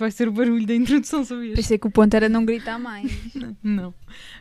[0.00, 1.54] Vai ser o barulho da introdução, sabias?
[1.56, 3.10] Pensei que o ponto era não gritar mais.
[3.62, 3.94] Não.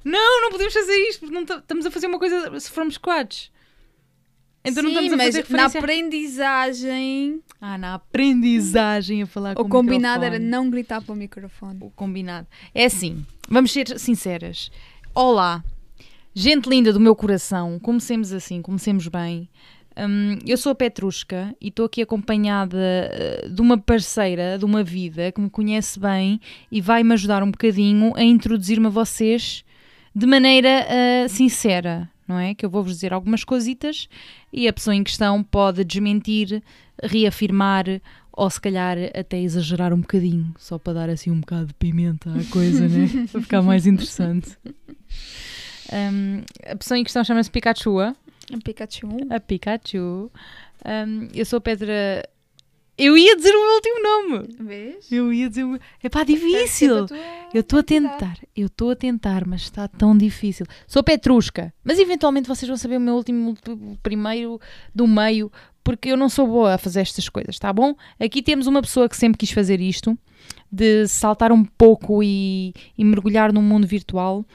[0.03, 2.97] Não, não podemos fazer isto, porque não ta- estamos a fazer uma coisa se formos
[2.97, 3.51] quads.
[4.63, 5.79] Então não Sim, estamos a mas fazer na referência...
[5.79, 10.25] aprendizagem, Ah, na aprendizagem a falar com o combinado microfone.
[10.25, 11.77] era não gritar para o microfone.
[11.81, 12.47] O combinado.
[12.73, 14.69] É assim, vamos ser sinceras.
[15.15, 15.63] Olá,
[16.33, 19.49] gente linda do meu coração, comecemos assim, comecemos bem.
[20.07, 24.81] Hum, eu sou a Petrusca e estou aqui acompanhada eh, de uma parceira de uma
[24.81, 26.39] vida que me conhece bem
[26.71, 29.65] e vai-me ajudar um bocadinho a introduzir-me a vocês
[30.15, 32.53] de maneira eh, sincera, não é?
[32.53, 34.07] Que eu vou-vos dizer algumas coisitas
[34.53, 36.63] e a pessoa em questão pode desmentir,
[37.03, 37.85] reafirmar
[38.31, 42.31] ou se calhar até exagerar um bocadinho, só para dar assim um bocado de pimenta
[42.31, 43.27] à coisa, né?
[43.29, 44.57] para ficar mais interessante.
[45.91, 48.15] Hum, a pessoa em questão chama-se Pikachu.
[48.53, 49.07] Um Pikachu.
[49.29, 50.31] A Pikachu.
[50.85, 52.27] Hum, eu sou a Pedra.
[52.97, 54.47] Eu ia dizer o meu último nome.
[54.59, 55.09] Vês?
[55.11, 55.63] Eu ia dizer.
[55.63, 57.05] o- É pá, difícil.
[57.53, 60.65] Eu estou a tentar, eu estou a tentar, mas está tão difícil.
[60.87, 63.55] Sou Petrusca, mas eventualmente vocês vão saber o meu último,
[64.03, 64.59] primeiro
[64.93, 65.49] do meio,
[65.83, 67.95] porque eu não sou boa a fazer estas coisas, tá bom?
[68.19, 70.17] Aqui temos uma pessoa que sempre quis fazer isto,
[70.69, 74.45] de saltar um pouco e, e mergulhar no mundo virtual.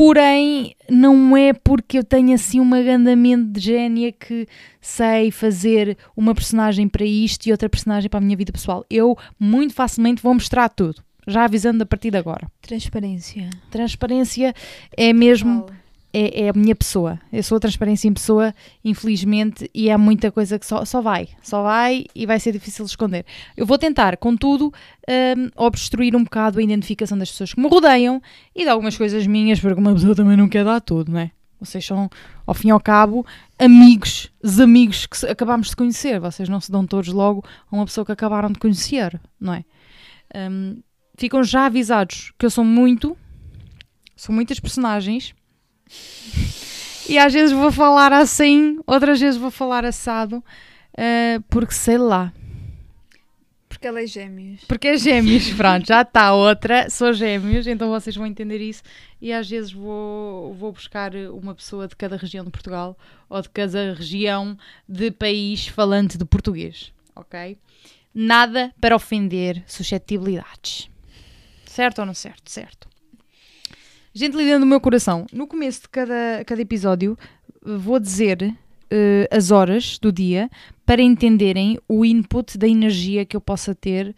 [0.00, 4.48] Porém, não é porque eu tenho assim uma grande mente de génia que
[4.80, 8.82] sei fazer uma personagem para isto e outra personagem para a minha vida pessoal.
[8.88, 12.50] Eu muito facilmente vou mostrar tudo, já avisando a partir de agora.
[12.62, 13.50] Transparência.
[13.70, 14.54] Transparência
[14.96, 15.66] é mesmo.
[16.12, 17.18] É, é a minha pessoa.
[17.32, 21.28] Eu sou a transparência em pessoa, infelizmente, e há muita coisa que só, só vai,
[21.42, 23.24] só vai e vai ser difícil de esconder.
[23.56, 24.72] Eu vou tentar, contudo,
[25.08, 28.20] hum, obstruir um bocado a identificação das pessoas que me rodeiam
[28.54, 31.30] e de algumas coisas minhas, porque uma pessoa também não quer dar tudo, não é?
[31.60, 32.08] Vocês são,
[32.46, 33.24] ao fim e ao cabo,
[33.58, 36.18] amigos, os amigos que acabámos de conhecer.
[36.18, 39.64] Vocês não se dão todos logo a uma pessoa que acabaram de conhecer, não é?
[40.34, 40.80] Hum,
[41.18, 43.14] ficam já avisados que eu sou muito,
[44.16, 45.34] sou muitas personagens
[47.08, 50.44] e às vezes vou falar assim, outras vezes vou falar assado,
[50.96, 52.32] eh, porque sei lá.
[53.68, 54.64] Porque ela é gêmeos.
[54.64, 58.82] Porque é gêmeos, pronto, já está outra, sou gêmeos, então vocês vão entender isso.
[59.20, 62.96] E às vezes vou, vou buscar uma pessoa de cada região de Portugal
[63.28, 64.56] ou de cada região
[64.88, 67.56] de país falante de português, ok?
[68.14, 70.90] Nada para ofender suscetibilidades.
[71.64, 72.50] Certo ou não certo?
[72.50, 72.89] Certo.
[74.12, 77.16] Gente linda do meu coração, no começo de cada, cada episódio
[77.64, 78.54] vou dizer
[78.90, 80.50] eh, as horas do dia
[80.84, 84.14] para entenderem o input da energia que eu possa ter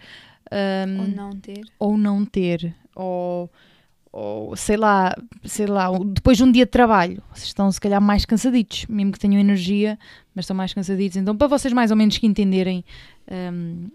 [0.50, 1.60] ahm, Ou não ter.
[1.78, 3.50] ou não ter, ou,
[4.10, 5.14] ou sei lá,
[5.44, 9.12] sei lá, depois de um dia de trabalho, vocês estão se calhar mais cansaditos, mesmo
[9.12, 9.98] que tenham energia,
[10.34, 11.18] mas estão mais cansaditos.
[11.18, 12.82] Então, para vocês mais ou menos que entenderem
[13.30, 13.88] hum,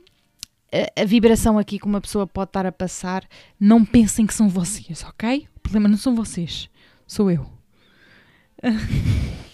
[0.72, 3.28] a, a vibração aqui que uma pessoa pode estar a passar,
[3.60, 5.48] não pensem que são vocês, ok?
[5.56, 6.70] O problema não são vocês,
[7.06, 7.46] sou eu.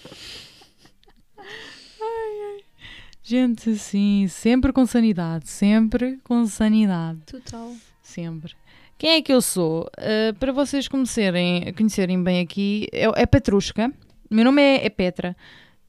[3.26, 7.22] Gente, assim, sempre com sanidade, sempre com sanidade.
[7.26, 7.72] Total.
[8.02, 8.54] Sempre.
[8.98, 9.90] Quem é que eu sou?
[9.98, 13.92] Uh, para vocês conhecerem, conhecerem bem aqui, é, é Petrusca.
[14.30, 15.38] Meu nome é, é Petra.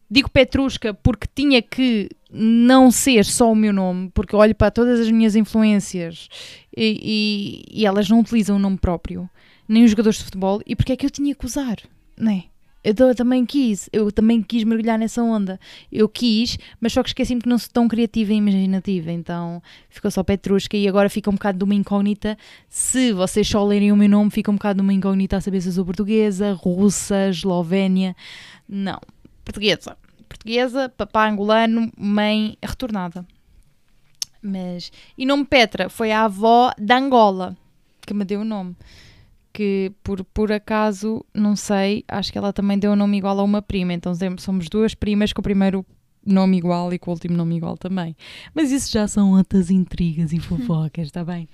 [0.08, 4.70] Digo Petrusca porque tinha que não ser só o meu nome, porque eu olho para
[4.70, 6.28] todas as minhas influências
[6.76, 9.30] e, e- e elas não utilizam o nome próprio,
[9.68, 11.76] nem os jogadores de futebol, e porque é que eu tinha que usar,
[12.18, 12.44] não é?
[12.82, 15.58] Eu, ta- também quis, eu também quis mergulhar nessa onda.
[15.90, 20.10] Eu quis, mas só que esqueci-me que não sou tão criativa e imaginativa, então ficou
[20.10, 22.36] só Petrusca e agora fica um bocado de uma incógnita.
[22.68, 25.62] Se vocês só lerem o meu nome, fica um bocado de uma incógnita a saber
[25.62, 28.14] se eu sou portuguesa, russa, eslovénia.
[28.68, 29.00] Não,
[29.42, 29.96] portuguesa.
[30.34, 33.24] Portuguesa, papá angolano, mãe retornada.
[34.42, 34.90] Mas.
[35.16, 37.56] E nome Petra foi a avó da Angola
[38.04, 38.76] que me deu o nome.
[39.52, 43.42] Que por, por acaso, não sei, acho que ela também deu o nome igual a
[43.44, 43.92] uma prima.
[43.92, 45.86] Então somos duas primas com o primeiro
[46.26, 48.16] nome igual e com o último nome igual também.
[48.52, 51.48] Mas isso já são outras intrigas e fofocas, está bem?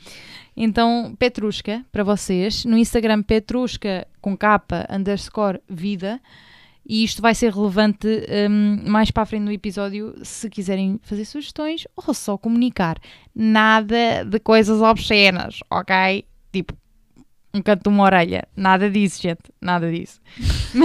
[0.56, 6.20] Então, Petrusca, para vocês, no Instagram Petrusca com capa underscore vida.
[6.86, 8.08] E isto vai ser relevante
[8.50, 12.98] hum, mais para a frente no episódio se quiserem fazer sugestões ou só comunicar.
[13.34, 16.24] Nada de coisas obscenas, ok?
[16.52, 16.74] Tipo,
[17.52, 18.46] um canto de uma orelha.
[18.56, 19.42] Nada disso, gente.
[19.60, 20.20] Nada disso.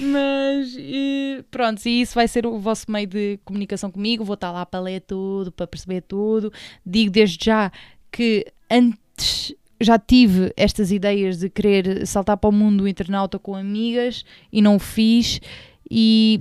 [0.00, 4.24] Mas eh, pronto, e isso vai ser o vosso meio de comunicação comigo.
[4.24, 6.52] Vou estar lá para ler tudo, para perceber tudo.
[6.84, 7.70] Digo desde já
[8.10, 9.54] que antes
[9.84, 14.76] já tive estas ideias de querer saltar para o mundo internauta com amigas e não
[14.76, 15.40] o fiz.
[15.90, 16.40] E,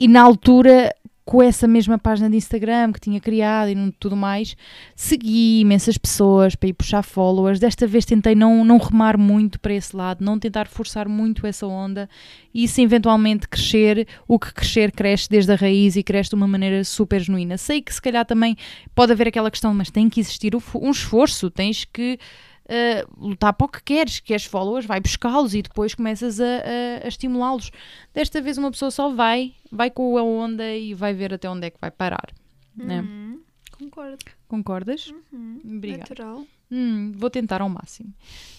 [0.00, 0.92] e na altura
[1.26, 4.56] com essa mesma página de Instagram que tinha criado e tudo mais.
[4.94, 7.58] Segui imensas pessoas para ir puxar followers.
[7.58, 11.66] Desta vez tentei não, não remar muito para esse lado, não tentar forçar muito essa
[11.66, 12.08] onda
[12.54, 16.46] e se eventualmente crescer, o que crescer cresce desde a raiz e cresce de uma
[16.46, 17.58] maneira super genuína.
[17.58, 18.56] Sei que se calhar também
[18.94, 22.20] pode haver aquela questão, mas tem que existir um esforço, tens que
[22.66, 27.04] uh, lutar para o que queres, queres followers, vai buscá-los e depois começas a, a-
[27.04, 27.70] a estimulá-los.
[28.14, 31.66] Desta vez uma pessoa só vai, vai com a onda e vai ver até onde
[31.66, 32.28] é que vai parar.
[32.76, 33.00] né?
[33.00, 33.40] Uhum.
[33.78, 34.18] Concordo.
[34.48, 35.12] Concordas?
[35.32, 35.60] Uhum.
[35.64, 36.00] Obrigada.
[36.00, 36.44] Natural.
[36.70, 38.12] Hum, vou tentar ao máximo.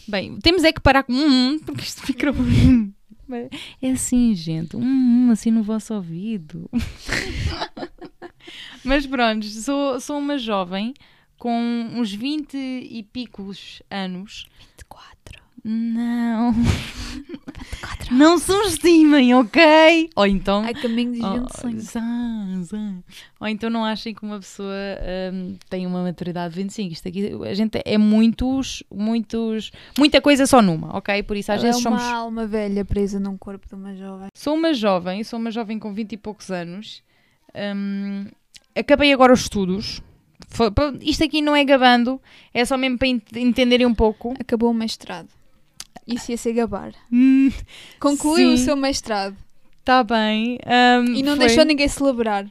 [0.08, 2.32] Bem, temos é que parar com hum, porque isto fica.
[2.32, 2.92] hum.
[3.82, 4.78] É assim, gente.
[4.78, 6.70] Hum, assim no vosso ouvido.
[8.84, 10.94] Mas pronto, sou, sou uma jovem
[11.38, 14.48] com uns 20 e picos anos.
[14.78, 15.42] 24.
[15.64, 16.54] Não.
[18.12, 20.10] Não subestimem, ok?
[20.16, 20.64] Ou então.
[20.64, 21.80] A caminho de Oh, 25.
[21.82, 22.02] zá,
[22.64, 22.94] zá.
[23.40, 24.72] Ou então não achem que uma pessoa
[25.34, 26.94] hum, tem uma maturidade de 25.
[26.94, 31.22] Isto aqui, a gente é muitos, muitos, muita coisa só numa, ok?
[31.24, 32.14] Por isso às Ela vezes é uma somos.
[32.16, 34.30] alma velha presa num corpo de uma jovem.
[34.34, 37.04] Sou uma jovem, sou uma jovem com 20 e poucos anos.
[37.76, 38.28] Hum,
[38.74, 40.02] acabei agora os estudos.
[40.48, 40.72] Foi-
[41.02, 42.22] isto aqui não é gabando,
[42.54, 44.34] é só mesmo para ent- entenderem um pouco.
[44.40, 45.28] Acabou o mestrado.
[46.08, 46.94] Isso ia ser gabar.
[47.12, 47.52] Hum,
[48.00, 49.36] Concluiu o seu mestrado.
[49.84, 50.58] Tá bem.
[50.66, 52.46] hum, E não foi- deixou ninguém celebrar.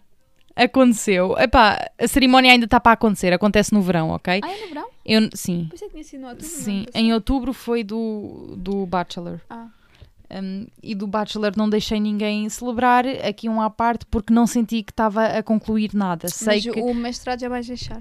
[0.54, 1.34] Aconteceu.
[1.38, 4.40] Epá, a cerimónia ainda está para acontecer, acontece no verão, ok?
[4.42, 4.88] Ah, é no verão?
[5.04, 5.66] Eu, sim.
[5.70, 6.48] Pensei que tinha sido no outubro.
[6.48, 9.40] Sim, em outubro foi do, do Bachelor.
[9.50, 9.68] Ah.
[10.30, 14.82] Um, e do Bachelor não deixei ninguém celebrar, aqui um à parte, porque não senti
[14.82, 16.28] que estava a concluir nada.
[16.28, 18.00] Sei Mas que o mestrado já vais deixar.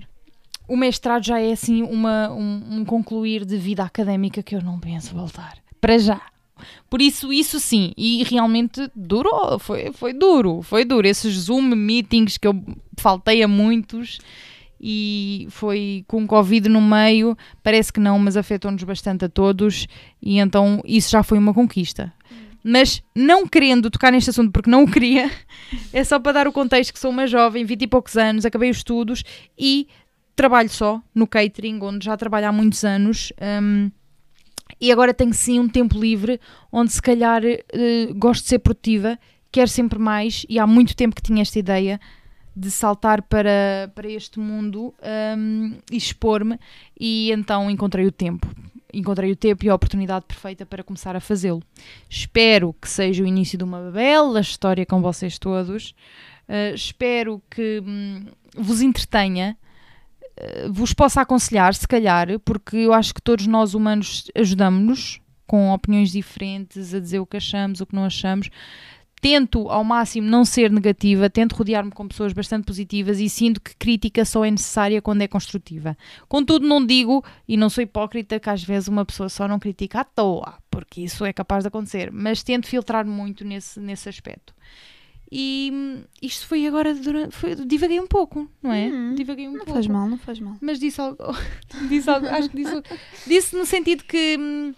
[0.68, 4.80] o mestrado já é assim uma, um, um concluir de vida académica que eu não
[4.80, 5.57] penso voltar.
[5.80, 6.22] Para já.
[6.89, 7.92] Por isso, isso sim.
[7.98, 9.60] E realmente durou.
[9.60, 10.62] Foi, foi duro.
[10.62, 11.06] Foi duro.
[11.06, 12.56] Esses Zoom meetings que eu
[12.98, 14.19] faltei a muitos
[14.87, 17.35] e foi com Covid no meio.
[17.63, 19.87] Parece que não, mas afetou-nos bastante a todos.
[20.21, 22.13] E então isso já foi uma conquista.
[22.63, 25.31] Mas não querendo tocar neste assunto porque não o queria,
[25.91, 28.69] é só para dar o contexto que sou uma jovem, 20 e poucos anos, acabei
[28.69, 29.23] os estudos
[29.57, 29.87] e
[30.35, 33.33] trabalho só no catering, onde já trabalho há muitos anos.
[33.41, 33.89] hum,
[34.79, 36.39] e agora tenho sim um tempo livre
[36.71, 37.63] onde se calhar eh,
[38.15, 39.17] gosto de ser produtiva,
[39.51, 41.99] quero sempre mais e há muito tempo que tinha esta ideia
[42.55, 44.93] de saltar para, para este mundo
[45.37, 46.57] hum, e expor-me
[46.97, 48.47] e então encontrei o tempo.
[48.93, 51.61] Encontrei o tempo e a oportunidade perfeita para começar a fazê-lo.
[52.09, 55.93] Espero que seja o início de uma bela história com vocês todos.
[56.47, 58.25] Uh, espero que hum,
[58.55, 59.57] vos entretenha,
[60.39, 65.71] uh, vos possa aconselhar, se calhar, porque eu acho que todos nós humanos ajudamos-nos com
[65.71, 68.49] opiniões diferentes, a dizer o que achamos, o que não achamos.
[69.25, 73.75] Tento ao máximo não ser negativa, tento rodear-me com pessoas bastante positivas e sinto que
[73.75, 75.98] crítica só é necessária quando é construtiva.
[76.27, 80.01] Contudo, não digo, e não sou hipócrita, que às vezes uma pessoa só não critica
[80.01, 84.54] à toa, porque isso é capaz de acontecer, mas tento filtrar muito nesse, nesse aspecto.
[85.31, 87.36] E hum, isto foi agora durante.
[87.36, 88.89] Foi, divaguei um pouco, não é?
[88.89, 89.74] Hum, divaguei um Não pouco.
[89.74, 90.55] faz mal, não faz mal.
[90.62, 91.17] Mas disse algo.
[91.89, 92.84] disse algo acho que disse,
[93.25, 94.72] disse no sentido que, hum,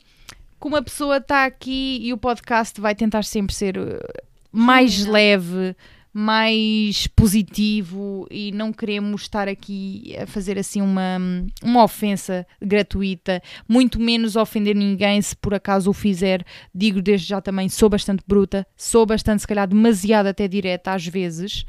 [0.62, 5.13] que uma pessoa está aqui e o podcast vai tentar sempre ser uh, mais Genuína.
[5.13, 5.75] leve,
[6.13, 11.20] mais positivo e não queremos estar aqui a fazer assim uma,
[11.63, 13.39] uma ofensa gratuita,
[13.70, 16.44] muito menos ofender ninguém se por acaso o fizer.
[16.74, 21.06] Digo desde já também, sou bastante bruta, sou bastante, se calhar, demasiado até direta às
[21.06, 21.62] vezes.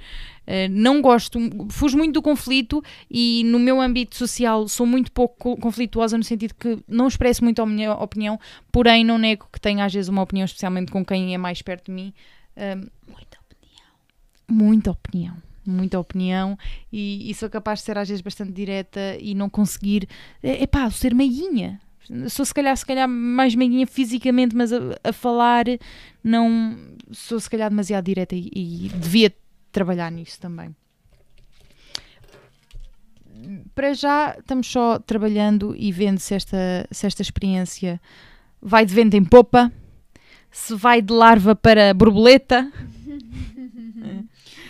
[0.47, 5.37] Uh, não gosto, fujo muito do conflito e no meu âmbito social sou muito pouco
[5.37, 8.41] co- conflituosa no sentido que não expresso muito a minha opinião,
[8.73, 11.87] porém não nego que tenho às vezes uma opinião, especialmente com quem é mais perto
[11.87, 12.15] de mim.
[12.59, 13.87] Um, Muita opinião.
[14.49, 15.37] muita opinião.
[15.65, 16.59] Muita opinião
[16.91, 20.09] e, e sou capaz de ser às vezes bastante direta e não conseguir,
[20.43, 21.79] é pá, ser meiguinha.
[22.31, 25.67] Sou se calhar, se calhar mais meiguinha fisicamente, mas a, a falar
[26.25, 26.75] não
[27.13, 29.31] sou se calhar demasiado direta e, e devia
[29.71, 30.75] trabalhar nisso também.
[33.75, 38.01] Para já estamos só trabalhando e vendo se esta, se esta experiência
[38.61, 39.71] vai de vento em popa,
[40.51, 42.71] se vai de larva para borboleta.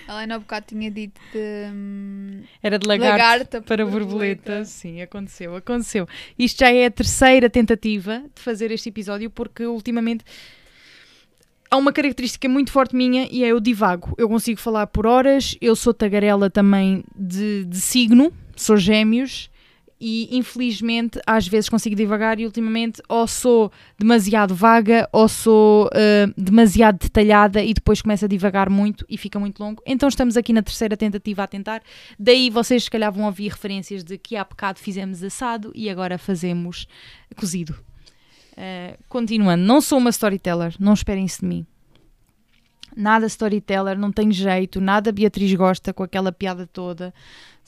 [0.08, 4.64] A Helena há bocado tinha dito de hum, Era de lagarto, lagarta para borboleta.
[4.64, 6.08] Sim, aconteceu, aconteceu.
[6.38, 10.25] Isto já é a terceira tentativa de fazer este episódio porque ultimamente
[11.70, 14.14] há uma característica muito forte minha e é eu divago.
[14.16, 19.50] Eu consigo falar por horas, eu sou tagarela também de, de signo, sou gêmeos
[20.00, 26.33] e infelizmente às vezes consigo divagar e ultimamente ou sou demasiado vaga ou sou uh,
[26.37, 29.83] demasiado detalhada e depois começo a divagar muito e fica muito longo.
[29.87, 31.83] Então estamos aqui na terceira tentativa a tentar.
[32.19, 36.19] Daí vocês se calhar vão ouvir referências de que há bocado fizemos assado e agora
[36.19, 36.87] fazemos
[37.37, 37.75] cozido.
[38.52, 41.67] Uh, continuando, não sou uma storyteller, não esperem isso de mim.
[42.97, 47.14] Nada storyteller, não tenho jeito, nada Beatriz gosta com aquela piada toda.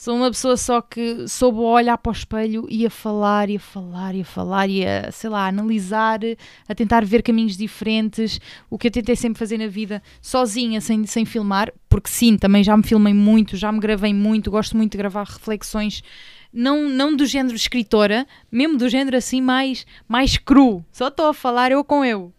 [0.00, 3.60] Sou uma pessoa só que soube olhar para o espelho e a falar, e a
[3.60, 6.20] falar, e a falar, e a, sei lá, analisar,
[6.66, 8.40] a tentar ver caminhos diferentes.
[8.70, 12.64] O que eu tentei sempre fazer na vida, sozinha, sem, sem filmar, porque sim, também
[12.64, 16.02] já me filmei muito, já me gravei muito, gosto muito de gravar reflexões.
[16.50, 20.82] Não, não do género escritora, mesmo do género assim mais, mais cru.
[20.90, 22.32] Só estou a falar eu com eu.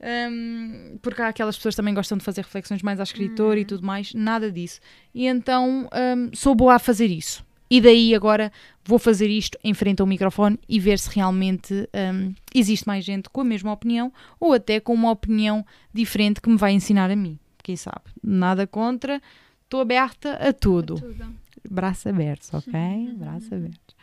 [0.00, 3.62] Um, porque há aquelas pessoas que também gostam de fazer reflexões mais à escritora uhum.
[3.62, 4.80] e tudo mais, nada disso.
[5.14, 7.44] E então um, sou boa a fazer isso.
[7.70, 8.50] E daí agora
[8.82, 11.74] vou fazer isto em frente ao microfone e ver se realmente
[12.14, 16.48] um, existe mais gente com a mesma opinião ou até com uma opinião diferente que
[16.48, 17.38] me vai ensinar a mim.
[17.62, 18.02] Quem sabe?
[18.22, 19.20] Nada contra,
[19.64, 20.96] estou aberta a tudo.
[20.96, 21.36] A tudo.
[21.68, 22.72] Braços abertos, ok?
[23.18, 23.96] Braços abertos.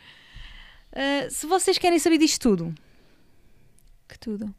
[0.92, 2.74] Uh, se vocês querem saber disto tudo,
[4.08, 4.54] que tudo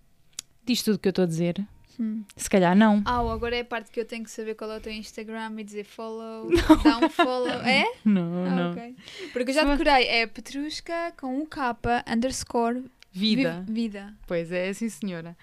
[0.68, 1.66] Diz tudo o que eu estou a dizer.
[1.98, 2.26] Hum.
[2.36, 3.02] Se calhar não.
[3.06, 5.54] Ah, agora é a parte que eu tenho que saber qual é o teu Instagram
[5.58, 6.84] e dizer follow, não.
[6.84, 7.48] dá um follow.
[7.66, 7.86] É?
[8.04, 8.72] Não, ah, não.
[8.74, 8.96] Okay.
[9.32, 12.84] Porque eu já decorei, é Petrushka com um K underscore
[13.14, 13.64] vida.
[13.66, 14.14] Vi vida.
[14.28, 15.38] Pois é, sim senhora.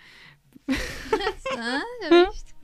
[1.59, 2.54] ah, já viste?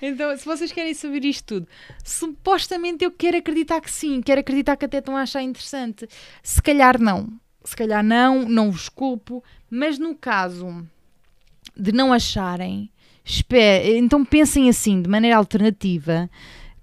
[0.00, 1.68] Então, se vocês querem saber isto tudo,
[2.04, 6.08] supostamente eu quero acreditar que sim, quero acreditar que até estão a achar interessante.
[6.42, 7.28] Se calhar não.
[7.64, 10.86] Se calhar não, não vos culpo, mas no caso
[11.76, 12.90] de não acharem,
[13.96, 16.30] então pensem assim, de maneira alternativa,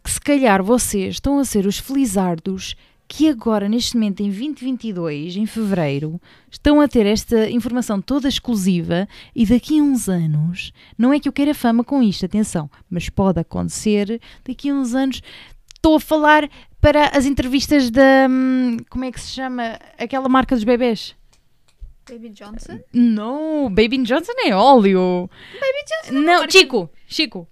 [0.04, 2.76] que se calhar vocês estão a ser os felizardos
[3.08, 6.20] que agora, neste momento, em 2022, em fevereiro,
[6.50, 11.28] estão a ter esta informação toda exclusiva e daqui a uns anos, não é que
[11.28, 15.22] eu queira fama com isto, atenção, mas pode acontecer, daqui a uns anos,
[15.76, 16.50] estou a falar
[16.82, 18.28] para as entrevistas da.
[18.30, 19.78] Hum, como é que se chama?
[19.98, 21.16] Aquela marca dos bebés.
[22.10, 22.80] Baby Johnson?
[22.94, 25.30] Não, Baby Johnson é óleo.
[25.54, 27.48] Baby Johnson não, Chico, Chico,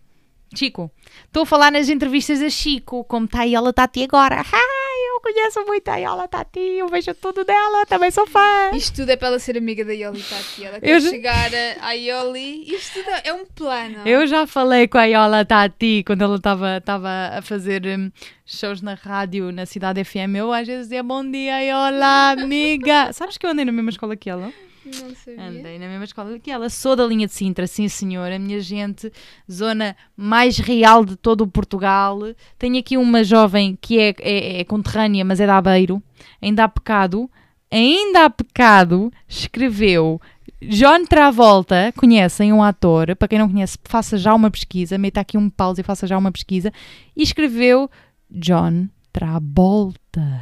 [0.53, 0.91] Chico.
[1.25, 4.38] Estou a falar nas entrevistas da Chico, como está aí ela Tati agora.
[4.38, 4.81] Ai, eu
[5.22, 8.72] conheço muito a Yola Tati, eu vejo tudo dela, também sou fã.
[8.74, 10.66] Isto tudo é para ela ser amiga da Yoli Tati.
[10.66, 11.51] Ela quer eu chegar
[11.82, 12.63] a, Yoli.
[12.74, 14.06] Isto tudo é um plano.
[14.06, 18.12] Eu já falei com a Yola Tati quando ela estava a fazer um,
[18.46, 20.36] shows na rádio na Cidade FM.
[20.36, 23.13] Eu às vezes dizia bom dia, Yola, amiga.
[23.13, 24.51] Sabes que eu andei na mesma escola que ela?
[24.86, 25.44] Não sabia.
[25.44, 26.70] Andei na mesma escola que ela.
[26.70, 28.40] Sou da linha de Sintra, sim senhora.
[28.40, 29.12] Minha gente,
[29.50, 32.20] zona mais real de todo o Portugal.
[32.58, 36.02] Tenho aqui uma jovem que é, é, é conterrânea, mas é da Aveiro.
[36.42, 37.30] Ainda há pecado.
[37.70, 39.12] Ainda há pecado.
[39.28, 40.20] Escreveu
[40.62, 45.36] John Travolta, conhecem um ator, para quem não conhece, faça já uma pesquisa, meta aqui
[45.36, 46.72] um pause e faça já uma pesquisa,
[47.18, 47.90] e escreveu
[48.30, 50.40] John Travolta.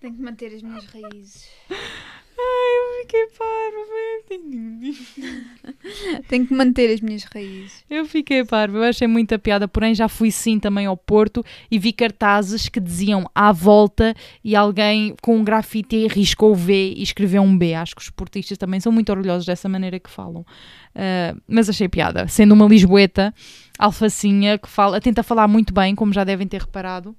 [0.00, 1.48] Tenho que manter as minhas raízes.
[2.42, 3.92] Ai, eu fiquei parva.
[6.28, 7.84] Tenho que manter as minhas raízes.
[7.88, 11.78] Eu fiquei parva, eu achei muita piada, porém já fui sim também ao Porto e
[11.78, 17.02] vi cartazes que diziam à volta e alguém com um grafite riscou o V e
[17.02, 17.74] escreveu um B.
[17.74, 20.40] Acho que os portistas também são muito orgulhosos dessa maneira que falam.
[20.40, 22.26] Uh, mas achei piada.
[22.28, 23.34] Sendo uma lisboeta,
[23.78, 27.10] alfacinha, que fala, tenta falar muito bem, como já devem ter reparado.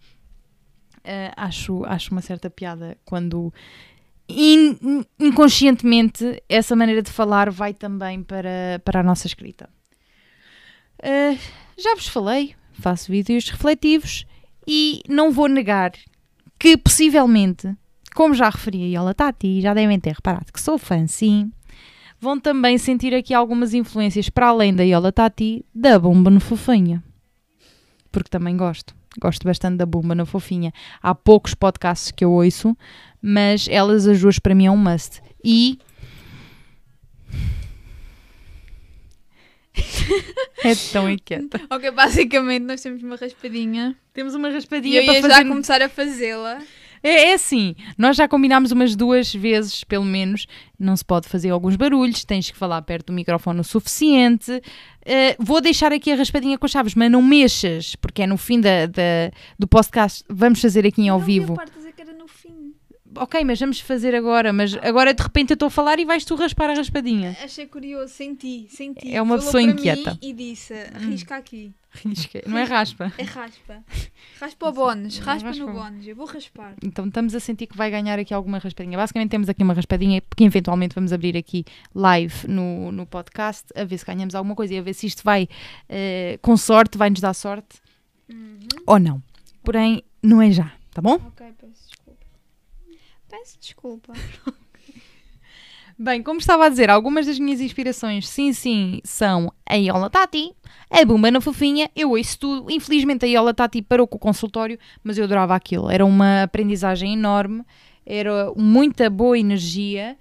[1.00, 3.54] Uh, acho, acho uma certa piada quando
[4.34, 9.70] in, inconscientemente essa maneira de falar vai também para, para a nossa escrita.
[11.00, 11.38] Uh,
[11.78, 14.26] já vos falei, faço vídeos refletivos
[14.68, 15.92] e não vou negar
[16.58, 17.76] que possivelmente,
[18.16, 21.52] como já referi a Tati, já devem ter reparado que sou fã, sim,
[22.20, 27.04] vão também sentir aqui algumas influências para além da Yola Tati da Bomba no Fofinha.
[28.12, 28.96] Porque também gosto.
[29.20, 30.72] Gosto bastante da Bomba no Fofinha.
[31.02, 32.76] Há poucos podcasts que eu ouço,
[33.22, 35.22] mas elas as duas para mim é um must.
[35.44, 35.80] E.
[40.64, 41.62] é tão inquieta.
[41.70, 43.96] ok, basicamente nós temos uma raspadinha.
[44.14, 45.44] Temos uma raspadinha e eu ia para fazer...
[45.44, 46.62] já começar a fazê-la.
[47.04, 50.48] É, é assim, nós já combinámos umas duas vezes, pelo menos.
[50.80, 54.52] Não se pode fazer alguns barulhos, tens que falar perto do microfone o suficiente.
[54.52, 58.38] Uh, vou deixar aqui a raspadinha com as chaves, mas não mexas, porque é no
[58.38, 60.24] fim da, da do podcast.
[60.30, 61.58] Vamos fazer aqui ao não, vivo.
[61.76, 62.74] Dizer que era no fim.
[63.16, 66.24] ok, mas vamos fazer agora, mas agora de repente eu estou a falar e vais
[66.24, 67.36] tu raspar a raspadinha.
[67.44, 69.14] Achei curioso, senti, senti.
[69.14, 70.18] É uma Falou pessoa inquieta.
[70.22, 71.74] E disse: risca aqui.
[71.94, 72.42] Risca.
[72.48, 73.14] Não é raspa.
[73.18, 73.84] É raspa.
[74.40, 75.66] Raspa o bónus, raspa raspa.
[75.66, 76.08] no bónus.
[76.08, 76.74] Eu vou raspar.
[76.84, 78.98] Então estamos a sentir que vai ganhar aqui alguma raspadinha.
[78.98, 83.84] Basicamente temos aqui uma raspadinha porque eventualmente vamos abrir aqui live no, no podcast a
[83.84, 85.48] ver se ganhamos alguma coisa e a ver se isto vai
[85.88, 87.82] eh, com sorte, vai nos dar sorte
[88.30, 88.60] Uhum.
[88.88, 89.22] ou não.
[89.64, 91.16] Porém, não é já, tá bom?
[91.16, 92.26] Ok, peço desculpa.
[93.30, 94.14] Peço desculpa.
[95.98, 100.52] Bem, como estava a dizer, algumas das minhas inspirações, sim, sim, são a Iola Tati,
[100.90, 102.72] a Bumba na Fofinha, eu ouço tudo.
[102.72, 105.90] Infelizmente a Iola Tati parou com o consultório, mas eu adorava aquilo.
[105.90, 107.64] Era uma aprendizagem enorme,
[108.06, 110.18] era muita boa energia.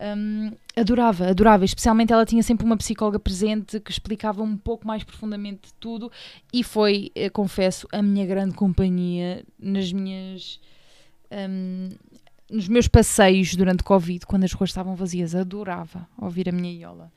[0.00, 1.64] hum, adorava, adorava.
[1.64, 6.12] Especialmente ela tinha sempre uma psicóloga presente que explicava um pouco mais profundamente tudo
[6.52, 10.60] e foi, eh, confesso, a minha grande companhia nas minhas.
[11.30, 11.90] hum,
[12.50, 17.12] nos meus passeios durante Covid, quando as ruas estavam vazias, adorava ouvir a minha iola.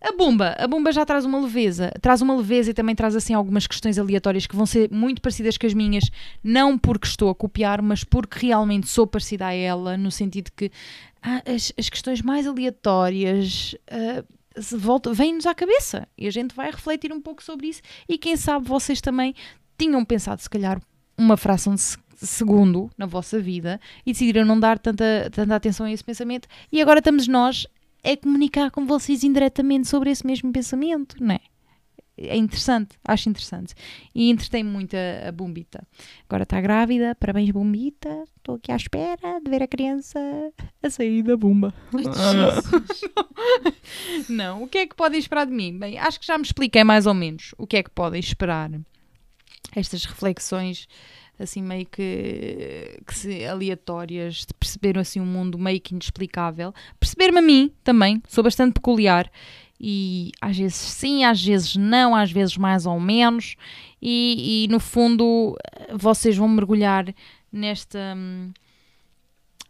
[0.00, 3.34] A bomba, a bomba já traz uma leveza, traz uma leveza e também traz assim
[3.34, 6.10] algumas questões aleatórias que vão ser muito parecidas com as minhas,
[6.42, 10.72] não porque estou a copiar, mas porque realmente sou parecida a ela, no sentido que
[11.22, 14.24] ah, as, as questões mais aleatórias ah,
[15.14, 18.66] vêm-nos à cabeça e a gente vai refletir um pouco sobre isso e quem sabe
[18.66, 19.34] vocês também
[19.78, 20.82] tinham pensado se calhar
[21.16, 21.80] uma fração de
[22.26, 26.80] segundo na vossa vida e decidiram não dar tanta, tanta atenção a esse pensamento e
[26.80, 27.66] agora estamos nós
[28.04, 31.40] a comunicar com vocês indiretamente sobre esse mesmo pensamento, não é?
[32.16, 33.74] É interessante, acho interessante.
[34.14, 35.86] E entretém muito a, a Bumbita.
[36.28, 38.24] Agora está grávida, parabéns Bumbita.
[38.36, 40.20] Estou aqui à espera de ver a criança
[40.82, 41.72] a sair da Bumba.
[44.28, 45.78] Não, o que é que podem esperar de mim?
[45.78, 48.70] Bem, acho que já me expliquei mais ou menos o que é que podem esperar.
[49.74, 50.86] Estas reflexões
[51.38, 56.72] assim meio que, que se- aleatórias de perceber assim um mundo meio que inexplicável.
[56.98, 59.30] Perceber-me a mim também, sou bastante peculiar
[59.80, 63.56] e às vezes sim, às vezes não, às vezes mais ou menos
[64.00, 65.56] e, e, no fundo
[65.92, 67.12] vocês vão mergulhar
[67.52, 68.52] nesta hum,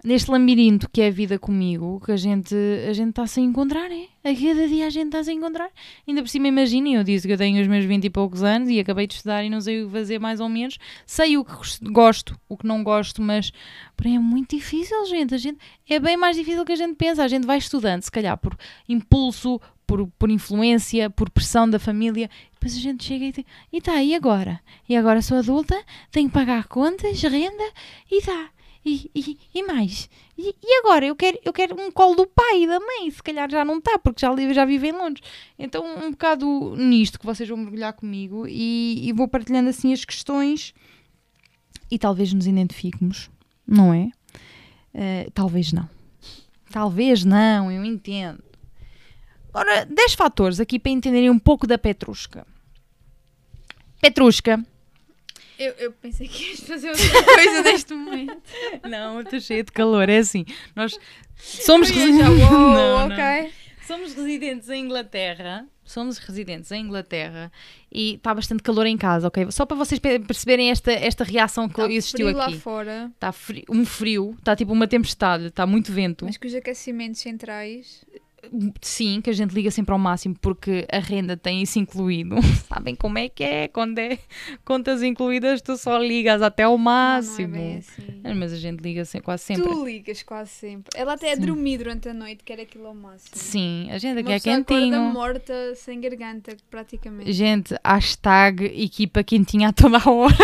[0.04, 2.54] neste labirinto que é a vida comigo, que a gente
[2.88, 4.06] a gente está sem encontrar, é?
[4.24, 5.68] A cada dia a gente está sem encontrar.
[6.06, 8.68] Ainda por cima, imaginem, eu disse que eu tenho os meus 20 e poucos anos
[8.68, 10.78] e acabei de estudar e não sei o que fazer mais ou menos.
[11.06, 13.52] Sei o que gos- gosto, o que não gosto, mas
[13.96, 15.34] porém é muito difícil, gente.
[15.34, 17.22] A gente é bem mais difícil que a gente pensa.
[17.24, 18.56] A gente vai estudando, se calhar por
[18.88, 22.30] impulso, por, por influência, por pressão da família.
[22.52, 24.60] Depois a gente chega e tem, e tá, e agora?
[24.88, 25.76] E agora sou adulta,
[26.10, 27.64] tenho que pagar contas, renda,
[28.10, 28.50] e tá.
[28.84, 30.10] E, e, e mais?
[30.36, 31.06] E, e agora?
[31.06, 33.10] Eu quero, eu quero um colo do pai e da mãe.
[33.10, 35.26] Se calhar já não está, porque já, já vive em Londres.
[35.58, 40.04] Então, um bocado nisto que vocês vão mergulhar comigo e, e vou partilhando assim as
[40.04, 40.74] questões
[41.90, 43.30] e talvez nos identifiquemos,
[43.66, 44.10] não é?
[44.94, 45.88] Eh, talvez não.
[46.70, 48.42] Talvez não, eu entendo.
[49.52, 52.46] Agora, 10 fatores aqui para entenderem um pouco da Petrusca.
[54.00, 54.64] Petrusca.
[55.64, 58.42] Eu, eu pensei que ias fazer outra coisa neste momento.
[58.88, 60.08] Não, eu estou cheia de calor.
[60.08, 60.44] É assim,
[60.74, 60.98] nós
[61.36, 62.28] somos residentes.
[62.50, 63.14] uou, Não, não.
[63.14, 63.52] ok.
[63.86, 65.66] Somos residentes em Inglaterra.
[65.84, 67.50] Somos residentes em Inglaterra
[67.92, 69.50] e está bastante calor em casa, ok?
[69.50, 72.58] Só para vocês pe- perceberem esta, esta reação que Tá existiu frio lá aqui.
[72.58, 73.34] fora, Está
[73.68, 76.24] um frio, está tipo uma tempestade, está muito vento.
[76.24, 78.04] mas com os aquecimentos centrais.
[78.80, 82.36] Sim, que a gente liga sempre ao máximo porque a renda tem isso incluído.
[82.68, 83.68] Sabem como é que é?
[83.68, 84.18] Quando é
[84.64, 87.48] contas incluídas, tu só ligas até ao Não, máximo.
[87.56, 88.36] Não, é bem assim.
[88.38, 89.62] Mas a gente liga se- quase sempre.
[89.64, 90.90] Tu ligas quase sempre.
[90.98, 91.42] Ela até é Sim.
[91.42, 93.30] dormir durante a noite, quer aquilo ao máximo.
[93.34, 95.00] Sim, a gente Uma é acorda quentinho.
[95.04, 97.32] morta, sem garganta, praticamente.
[97.32, 100.34] Gente, hashtag equipa quentinha a toda a hora.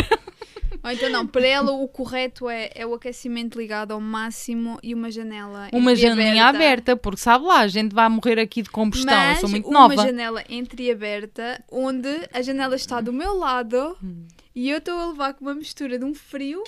[0.82, 4.94] Ou então não, para ela o correto é, é o aquecimento ligado ao máximo e
[4.94, 5.96] uma janela Uma entreaberta.
[5.96, 9.14] janelinha aberta, porque sabe lá, a gente vai morrer aqui de combustão.
[9.14, 9.96] Mas eu sou muito uma nova.
[10.02, 14.26] janela entreaberta, onde a janela está do meu lado Hum.
[14.54, 16.62] e eu estou a levar com uma mistura de um frio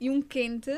[0.00, 0.70] e um quente,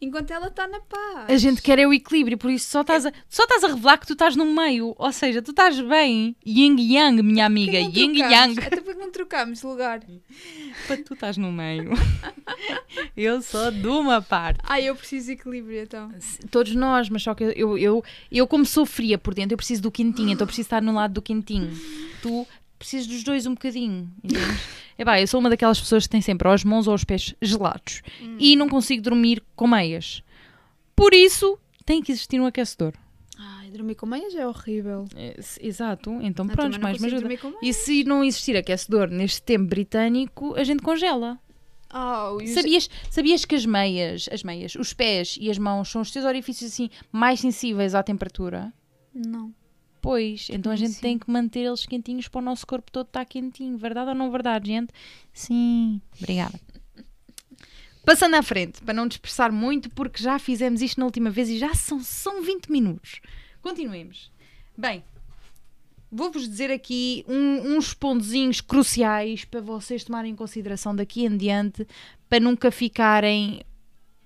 [0.00, 1.26] enquanto ela está na paz.
[1.28, 3.98] A gente quer é o equilíbrio, por isso só estás, a, só estás a revelar
[3.98, 4.94] que tu estás no meio.
[4.96, 6.36] Ou seja, tu estás bem.
[6.46, 7.72] Yin Yang, minha amiga.
[7.72, 8.56] Porquê que não Yin trocamos?
[8.56, 8.66] Yang.
[8.66, 10.00] Até porque não trocamos de lugar.
[10.86, 11.90] Para tu estás no meio.
[13.16, 14.60] eu sou de uma parte.
[14.62, 16.10] Ah, eu preciso de equilíbrio então.
[16.50, 19.58] Todos nós, mas só que eu, eu, eu, eu como sou fria por dentro, eu
[19.58, 21.70] preciso do quentinho, então eu preciso estar no lado do quentinho.
[22.22, 22.46] Tu
[22.78, 24.78] precisas dos dois um bocadinho, entendes?
[24.98, 28.02] Epá, eu sou uma daquelas pessoas que tem sempre as mãos ou os pés gelados
[28.38, 30.22] e não consigo dormir com meias.
[30.96, 32.92] Por isso, tem que existir um aquecedor.
[33.38, 35.04] Ai, dormir com meias é horrível.
[35.14, 37.04] É, se- exato, então Eu pronto, mais com
[37.62, 41.38] E se não existir aquecedor neste tempo britânico, a gente congela.
[41.94, 46.02] Oh, os- Sabias, sabias que as meias, as meias, os pés e as mãos são
[46.02, 48.72] os teus orifícios assim mais sensíveis à temperatura?
[49.14, 49.54] Não.
[50.08, 51.00] Pois, então a gente Sim.
[51.02, 53.76] tem que manter eles quentinhos para o nosso corpo todo estar quentinho.
[53.76, 54.90] Verdade ou não verdade, gente?
[55.34, 56.00] Sim.
[56.18, 56.58] Obrigada.
[58.06, 61.58] Passando à frente, para não dispersar muito, porque já fizemos isto na última vez e
[61.58, 63.20] já são, são 20 minutos.
[63.60, 64.32] Continuemos.
[64.74, 65.04] Bem,
[66.10, 71.86] vou-vos dizer aqui um- uns pontozinhos cruciais para vocês tomarem em consideração daqui em diante,
[72.30, 73.60] para nunca ficarem,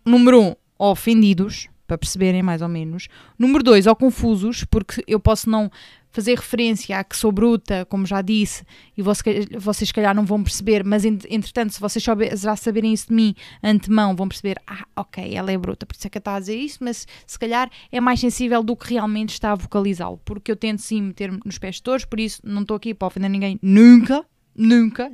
[0.04, 3.08] número um, ofendidos, para perceberem mais ou menos.
[3.38, 5.70] Número dois, ou confusos, porque eu posso não
[6.10, 8.64] fazer referência a que sou bruta, como já disse,
[8.96, 12.02] e vocês se calhar não vão perceber, mas ent- entretanto, se vocês
[12.38, 16.06] já saberem isso de mim antemão, vão perceber, ah, ok, ela é bruta, por isso
[16.06, 19.30] é que estou a dizer isso, mas se calhar é mais sensível do que realmente
[19.30, 22.60] está a vocalizá-lo, porque eu tento sim meter-me nos pés de todos, por isso não
[22.62, 24.24] estou aqui para ofender ninguém, nunca,
[24.54, 25.08] nunca,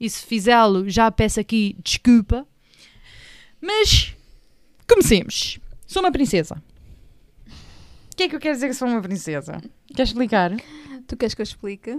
[0.00, 2.46] e se fizê-lo, já peço aqui desculpa.
[3.60, 4.14] Mas
[4.88, 5.58] comecemos.
[5.88, 6.62] Sou uma princesa.
[8.12, 9.58] O que é que eu quero dizer que sou uma princesa?
[9.86, 10.52] Queres explicar?
[11.06, 11.98] Tu queres que eu explique?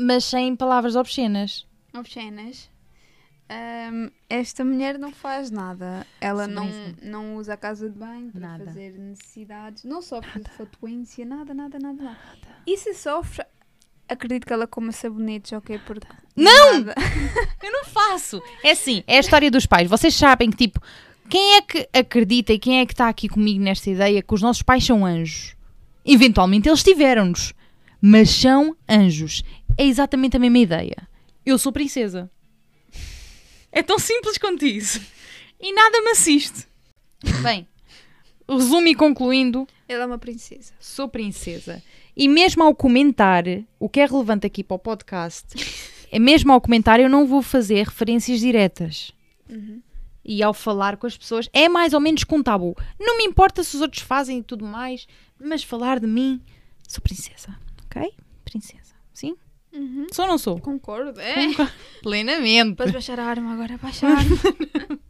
[0.00, 1.64] Mas sem palavras obscenas.
[1.96, 2.68] Obscenas.
[3.48, 6.04] Ahm, esta mulher não faz nada.
[6.20, 6.68] Ela não,
[7.02, 8.64] não usa a casa de banho para Nada.
[8.64, 9.84] fazer necessidades.
[9.84, 11.24] Não sofre de fatuência.
[11.24, 12.18] Nada, nada, nada, nada.
[12.66, 13.44] E se sofre,
[14.08, 15.78] acredito que ela coma sabonetes, ok?
[15.86, 16.80] Porque Não!
[16.80, 16.94] nada.
[17.62, 18.42] Eu não faço.
[18.64, 19.88] É assim, é a história dos pais.
[19.88, 20.80] Vocês sabem que, tipo,
[21.34, 24.40] quem é que acredita e quem é que está aqui comigo nesta ideia que os
[24.40, 25.56] nossos pais são anjos?
[26.04, 27.52] Eventualmente eles tiveram-nos,
[28.00, 29.42] mas são anjos.
[29.76, 30.94] É exatamente a mesma ideia.
[31.44, 32.30] Eu sou princesa.
[33.72, 35.00] É tão simples quanto isso.
[35.60, 36.68] E nada me assiste.
[37.42, 37.66] Bem,
[38.48, 40.72] resumo e concluindo, Ela é uma princesa.
[40.78, 41.82] sou princesa.
[42.16, 43.42] E mesmo ao comentar,
[43.80, 45.46] o que é relevante aqui para o podcast,
[46.12, 49.10] é mesmo ao comentar eu não vou fazer referências diretas.
[49.50, 49.82] Uhum.
[50.24, 52.76] E ao falar com as pessoas, é mais ou menos com tabu.
[52.98, 55.06] Não me importa se os outros fazem e tudo mais,
[55.38, 56.40] mas falar de mim,
[56.88, 58.12] sou princesa, ok?
[58.44, 58.94] Princesa.
[59.12, 59.36] Sim?
[59.72, 60.06] Uhum.
[60.12, 60.60] Sou ou não sou?
[60.60, 61.20] Concordo.
[61.20, 61.34] É.
[62.02, 62.76] Plenamente.
[62.76, 64.36] Podes baixar a arma agora, baixa a arma.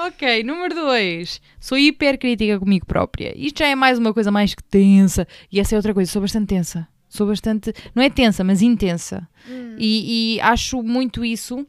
[0.00, 1.40] Ok, número 2.
[1.58, 3.36] Sou hipercrítica comigo própria.
[3.36, 5.26] Isto já é mais uma coisa mais que tensa.
[5.50, 6.86] E essa é outra coisa, sou bastante tensa.
[7.08, 7.72] Sou bastante.
[7.96, 9.28] Não é tensa, mas intensa.
[9.50, 9.74] Hum.
[9.76, 11.66] E, e acho muito isso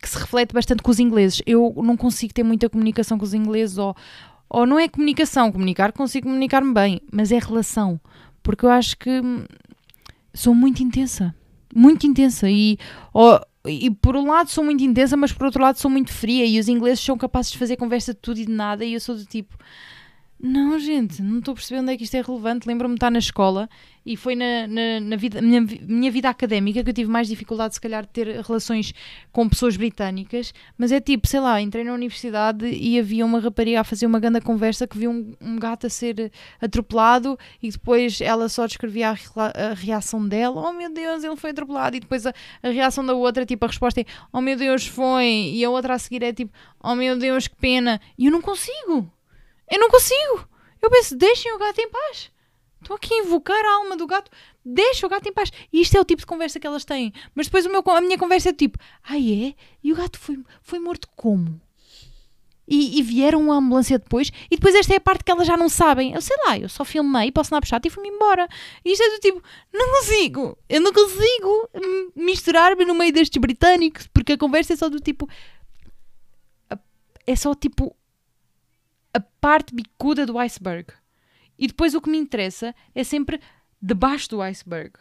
[0.00, 1.42] que se reflete bastante com os ingleses.
[1.46, 3.96] Eu não consigo ter muita comunicação com os ingleses, ou,
[4.48, 8.00] ou não é comunicação, comunicar, consigo comunicar-me bem, mas é relação.
[8.42, 9.44] Porque eu acho que hum,
[10.34, 11.34] sou muito intensa.
[11.74, 12.50] Muito intensa.
[12.50, 12.78] E,
[13.12, 16.44] ó, e por um lado sou muito intensa, mas por outro lado sou muito fria.
[16.44, 18.84] E os ingleses são capazes de fazer conversa de tudo e de nada.
[18.84, 19.56] E eu sou do tipo.
[20.46, 22.68] Não, gente, não estou a perceber onde é que isto é relevante.
[22.68, 23.66] Lembro-me de estar na escola
[24.04, 27.72] e foi na, na, na vida, minha, minha vida académica que eu tive mais dificuldade,
[27.72, 28.92] se calhar, de ter relações
[29.32, 30.52] com pessoas britânicas.
[30.76, 34.20] Mas é tipo, sei lá, entrei na universidade e havia uma rapariga a fazer uma
[34.20, 36.30] grande conversa que viu um, um gato a ser
[36.60, 41.52] atropelado e depois ela só descrevia a, a reação dela: Oh meu Deus, ele foi
[41.52, 41.96] atropelado.
[41.96, 45.52] E depois a, a reação da outra, tipo, a resposta é: Oh meu Deus, foi.
[45.54, 46.52] E a outra a seguir é tipo:
[46.82, 47.98] Oh meu Deus, que pena.
[48.18, 49.10] E eu não consigo.
[49.70, 50.48] Eu não consigo.
[50.80, 52.30] Eu penso, deixem o gato em paz.
[52.84, 54.30] Estou aqui a invocar a alma do gato.
[54.62, 55.50] Deixa o gato em paz.
[55.72, 57.12] E isto é o tipo de conversa que elas têm.
[57.34, 59.54] Mas depois o meu, a minha conversa é tipo, ah é?
[59.82, 61.60] E o gato foi, foi morto como?
[62.68, 64.30] E, e vieram a ambulância depois.
[64.50, 66.12] E depois esta é a parte que elas já não sabem.
[66.12, 68.46] Eu sei lá, eu só filmei para o Snapchat e fui-me embora.
[68.84, 70.58] E isto é do tipo, não consigo.
[70.68, 71.70] Eu não consigo
[72.14, 74.06] misturar-me no meio destes britânicos.
[74.08, 75.26] Porque a conversa é só do tipo...
[77.26, 77.96] É só tipo
[79.14, 80.88] a parte bicuda do iceberg.
[81.58, 83.40] E depois o que me interessa é sempre
[83.80, 84.92] debaixo do iceberg.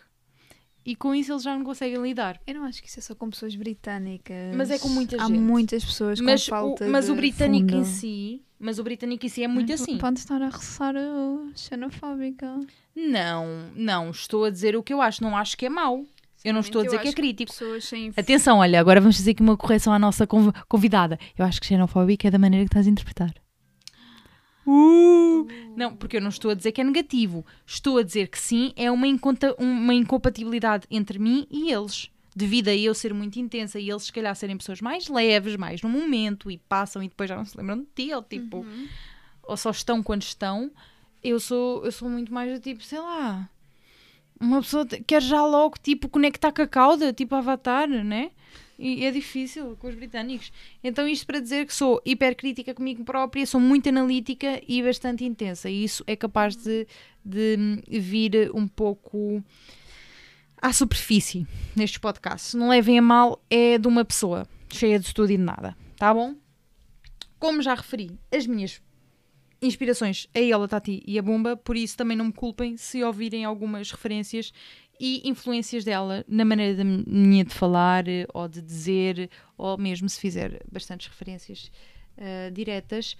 [0.85, 2.39] E com isso eles já não conseguem lidar.
[2.45, 4.53] Eu não acho que isso é só com pessoas britânicas.
[4.55, 5.39] Mas é com muita Há gente.
[5.39, 7.81] muitas pessoas Mas, com falta o, mas o britânico fundo.
[7.81, 9.97] em si, mas o britânico em si é muito Mas assim.
[9.97, 10.93] Pode estar a roçar
[11.55, 12.59] xenofóbica.
[12.95, 16.05] Não, não, estou a dizer o que eu acho, não acho que é mau.
[16.43, 17.53] Eu não estou a dizer que é crítico.
[17.79, 21.17] Sem Atenção, olha, agora vamos fazer aqui uma correção à nossa conv- convidada.
[21.37, 23.33] Eu acho que xenofóbico é da maneira que estás a interpretar.
[24.65, 25.47] Uh!
[25.75, 27.45] Não, porque eu não estou a dizer que é negativo.
[27.65, 32.09] Estou a dizer que sim, é uma, inconta- uma incompatibilidade entre mim e eles.
[32.35, 35.81] Devido a eu ser muito intensa e eles, se calhar, serem pessoas mais leves, mais
[35.81, 38.87] no momento e passam e depois já não se lembram de ti, ou tipo, Uhum.
[39.43, 40.71] ou só estão quando estão.
[41.23, 43.47] Eu sou, eu sou muito mais do tipo, sei lá,
[44.39, 48.31] uma pessoa quer já logo, tipo, conectar com a cauda, tipo Avatar, né?
[48.77, 50.51] E é difícil com os britânicos.
[50.83, 55.69] Então, isto para dizer que sou hipercrítica comigo própria, sou muito analítica e bastante intensa.
[55.69, 56.87] E isso é capaz de,
[57.23, 59.43] de vir um pouco
[60.61, 62.53] à superfície nestes podcasts.
[62.53, 66.13] Não levem a mal, é de uma pessoa cheia de estudo e de nada, tá
[66.13, 66.35] bom?
[67.37, 68.81] Como já referi, as minhas
[69.61, 73.45] inspirações a ela, Tati e a Bumba, por isso também não me culpem se ouvirem
[73.45, 74.53] algumas referências
[75.05, 80.17] e influências dela na maneira minha de falar eh, ou de dizer, ou mesmo se
[80.17, 81.69] fizer bastantes referências
[82.17, 83.17] uh, diretas.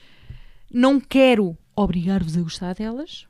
[0.72, 3.28] Não quero obrigar-vos a gostar delas,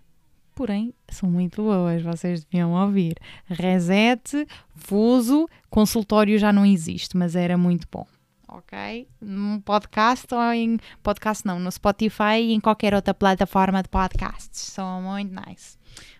[0.54, 3.16] porém são muito boas, vocês deviam ouvir.
[3.48, 8.06] Reset, Fuso, consultório já não existe, mas era muito bom.
[8.48, 9.08] Ok?
[9.20, 10.78] Num podcast ou em.
[11.02, 14.62] Podcast não, no Spotify e em qualquer outra plataforma de podcasts.
[14.62, 15.76] São muito nice.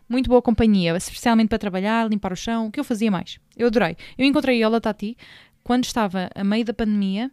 [0.08, 3.40] Muito boa companhia, especialmente para trabalhar, limpar o chão, o que eu fazia mais.
[3.56, 3.96] Eu adorei.
[4.18, 5.18] Eu encontrei ela, Tati,
[5.64, 7.32] quando estava a meio da pandemia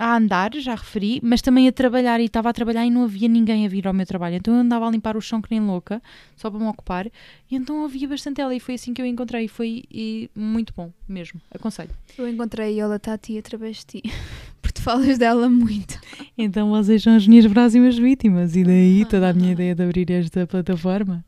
[0.00, 3.28] a andar, já referi, mas também a trabalhar e estava a trabalhar e não havia
[3.28, 4.36] ninguém a vir ao meu trabalho.
[4.36, 6.02] Então eu andava a limpar o chão que nem louca,
[6.36, 9.46] só para me ocupar, e então havia bastante ela e foi assim que eu encontrei.
[9.46, 11.90] Foi e muito bom mesmo, aconselho.
[12.16, 14.02] Eu encontrei ela, Tati, através de ti,
[14.62, 16.00] porque tu falas dela muito.
[16.36, 20.10] Então vocês são as minhas próximas vítimas e daí toda a minha ideia de abrir
[20.10, 21.22] esta plataforma.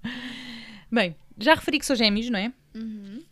[0.93, 2.53] Bem, já referi que sou gêmeos, não é?
[2.75, 3.23] Uhum.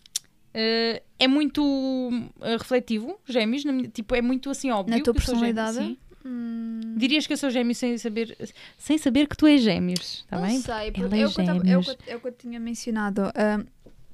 [0.52, 4.96] Uh, é muito uh, refletivo, gêmeos, minha, tipo, é muito assim óbvio.
[4.96, 5.76] Na tua personalidade?
[5.76, 5.98] gêmeo, sim.
[6.24, 8.36] Hum, Dirias que eu sou gêmeo sem saber,
[8.76, 10.60] sem saber que tu és gêmeos, está não bem?
[10.60, 11.86] sei, Ela porque é é o que eu tava- é o gêmeos.
[11.96, 13.22] que é o que eu tinha mencionado.
[13.34, 13.64] ah,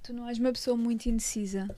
[0.03, 1.69] tu não és uma pessoa muito indecisa.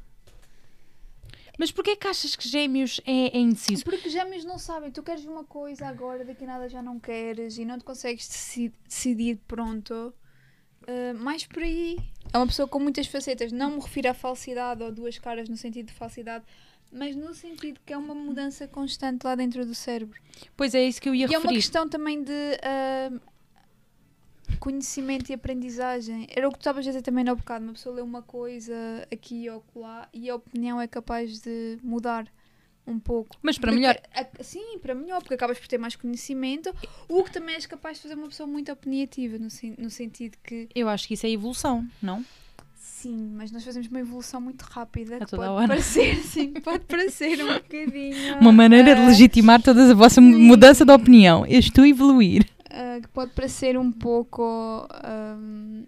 [1.59, 3.85] Mas porquê que achas que gêmeos é, é indeciso?
[3.85, 7.59] Porque gêmeos não sabem, tu queres uma coisa agora, daqui a nada já não queres
[7.59, 10.13] e não te consegues deci- decidir pronto.
[10.88, 11.98] Ah, mais por aí.
[12.33, 13.53] É uma pessoa com muitas facetas.
[13.53, 16.44] Não me refiro à falsidade ou duas caras no sentido de falsidade,
[16.90, 20.18] mas no sentido que é uma mudança constante lá dentro do cérebro.
[20.57, 21.57] Pois é isso que eu ia E é uma referir.
[21.57, 23.11] questão também de ah,
[24.59, 26.27] conhecimento e aprendizagem.
[26.35, 27.64] Era o que tu estavas a dizer também no bocado.
[27.64, 28.74] Uma pessoa lê uma coisa
[29.12, 32.27] aqui ou lá e a opinião é capaz de mudar
[32.88, 33.37] um pouco.
[33.42, 36.74] Mas para Porque melhor, a- sim, para melhor, porque acabas por ter mais conhecimento,
[37.09, 39.48] o que também és capaz de fazer uma pessoa muito opiniativa, no,
[39.79, 42.24] no sentido que eu acho que isso é evolução, não?
[42.74, 45.68] sim, mas nós fazemos uma evolução muito rápida A que toda pode hora.
[45.68, 48.38] parecer, sim, pode parecer um bocadinho.
[48.42, 50.35] Uma maneira de ah, legitimar toda a vossa sim.
[50.35, 51.46] mudança de opinião.
[51.46, 52.44] Eu estou a evoluir.
[52.68, 54.42] ah, que pode parecer um pouco
[55.05, 55.85] ahm,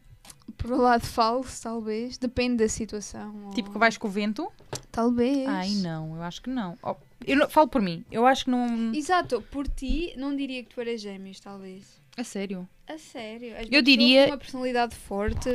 [0.62, 2.18] por um lado falso, talvez.
[2.18, 3.51] Depende da situação.
[3.55, 4.51] Tipo ou- que vais com o vento?
[4.92, 5.46] Talvez.
[5.49, 6.77] Ai, não, eu acho que não.
[6.83, 6.94] Oh,
[7.27, 8.92] eu não- falo por mim, eu acho que não.
[8.94, 12.01] Exato, por ti, não diria que tu eras gêmeos, talvez.
[12.16, 12.68] A sério.
[12.87, 13.51] A sério.
[13.55, 15.49] Uma Eu diria- uma personalidade forte.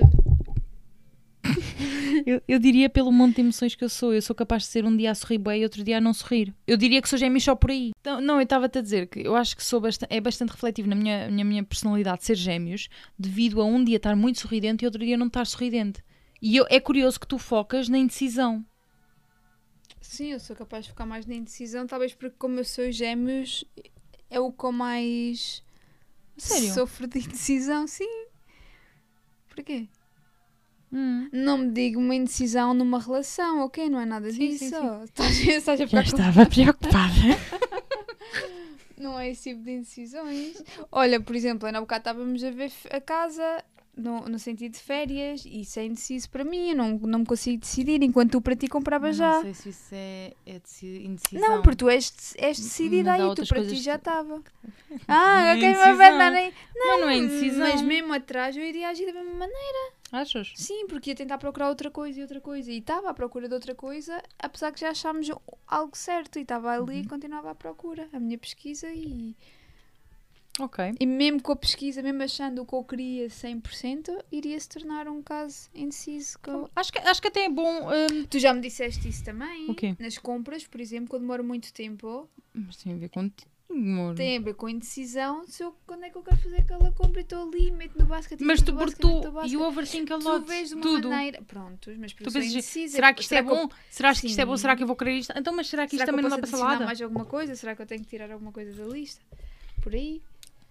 [2.25, 4.13] Eu, eu diria pelo monte de emoções que eu sou.
[4.13, 6.13] Eu sou capaz de ser um dia a sorrir bem e outro dia a não
[6.13, 6.53] sorrir.
[6.65, 7.91] Eu diria que sou gêmeos só por aí.
[7.99, 10.87] Então, não, eu estava-te a dizer que eu acho que sou bastante, é bastante refletivo
[10.87, 12.87] na minha, na minha personalidade ser gêmeos
[13.19, 16.01] devido a um dia estar muito sorridente e outro dia não estar sorridente.
[16.41, 18.65] E eu, é curioso que tu focas na indecisão.
[20.01, 23.65] Sim, eu sou capaz de ficar mais na indecisão, talvez porque como eu sou gêmeos,
[24.29, 25.63] é o que eu mais
[26.37, 26.73] Sério?
[26.73, 28.25] sofro de indecisão, sim.
[29.49, 29.89] Porquê?
[30.91, 31.27] Hum.
[31.31, 33.89] Não me digo uma indecisão numa relação, ok?
[33.89, 34.65] Não é nada Sim, disso.
[34.65, 35.03] sim, sim.
[35.03, 37.11] Estás, estás a Já estava preocupada.
[38.97, 40.63] Não é esse tipo de indecisões.
[40.91, 43.63] Olha, por exemplo, ainda há bocado estávamos a ver a casa
[43.97, 47.59] no, no sentido de férias isso é indeciso para mim, eu não, não me consigo
[47.61, 49.35] decidir, enquanto tu para ti comprava já.
[49.35, 51.49] Não sei se isso é, é deci- indecisão.
[51.49, 54.35] Não, porque tu és, és decidida Mas aí, tu para ti já estava.
[54.89, 55.97] Não Ah, é ok, mas indecisão.
[55.97, 56.53] vai dar aí.
[56.75, 57.67] Mas não é indecisão.
[57.67, 59.93] Mas mesmo atrás eu iria agir da mesma maneira.
[60.11, 60.53] Achas?
[60.55, 62.71] Sim, porque ia tentar procurar outra coisa e outra coisa.
[62.71, 65.29] E estava à procura de outra coisa, apesar que já achámos
[65.67, 66.37] algo certo.
[66.39, 67.01] E estava ali Uhum.
[67.01, 68.07] e continuava à procura.
[68.13, 69.35] A minha pesquisa e...
[70.59, 70.93] Ok.
[70.99, 75.07] E mesmo com a pesquisa, mesmo achando o que eu queria 100%, iria se tornar
[75.07, 76.39] um caso indeciso.
[76.39, 77.87] que eu- Acho que, acho que até é bom.
[77.89, 79.69] hum, Tu já me disseste isso também.
[79.69, 79.95] O quê?
[79.99, 84.15] Nas compras, por exemplo, quando demoro muito tempo, Mas tem a ver contigo, amor.
[84.15, 85.45] tem a ver com indecisão.
[85.45, 88.05] Se eu, quando é que eu quero fazer aquela compra e estou ali, meto no
[88.05, 88.39] basket.
[88.39, 89.21] Mas tu, porque tu.
[89.45, 90.45] E o overthink a lot.
[90.81, 91.09] tudo.
[91.09, 91.41] maneira.
[91.41, 92.95] Prontos, mas Tu pensas, indecisa.
[92.95, 93.67] será que isto é bom?
[93.89, 94.55] Será que isto é bom?
[94.55, 95.33] Será que eu vou querer isto?
[95.37, 96.85] Então, mas será que isto também não dá para adicionar salada?
[96.85, 97.53] mais alguma coisa?
[97.57, 99.21] Será que eu tenho que tirar alguma coisa da lista?
[99.83, 100.21] Por aí?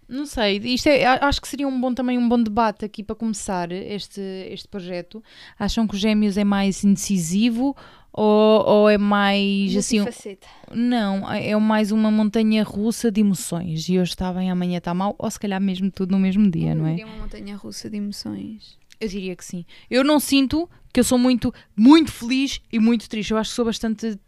[0.09, 3.17] Não sei, isto é, acho que seria um bom também um bom debate aqui para
[3.17, 5.23] começar este, este projeto.
[5.59, 7.75] Acham que os gêmeos é mais indecisivo
[8.13, 9.99] ou, ou é mais assim.
[10.73, 13.89] Não, é mais uma montanha russa de emoções.
[13.89, 16.75] E hoje está bem, amanhã está mal, ou se calhar mesmo tudo no mesmo dia,
[16.75, 16.91] não é?
[16.91, 18.79] Diria uma montanha russa de emoções.
[19.01, 19.65] Eu diria que sim.
[19.91, 23.33] Eu não sinto que eu sou muito, muito feliz e muito triste.
[23.33, 24.19] Eu acho que sou bastante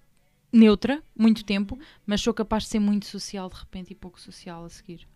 [0.52, 4.64] neutra, muito tempo, mas sou capaz de ser muito social de repente e pouco social
[4.64, 5.06] a seguir.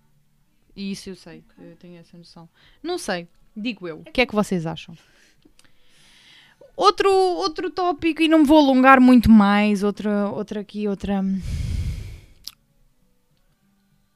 [0.75, 2.49] E isso eu sei, eu tenho essa noção.
[2.83, 4.01] Não sei, digo eu.
[4.01, 4.97] O que é que vocês acham?
[6.77, 11.23] Outro, outro tópico, e não me vou alongar muito mais, outra, outra aqui, outra.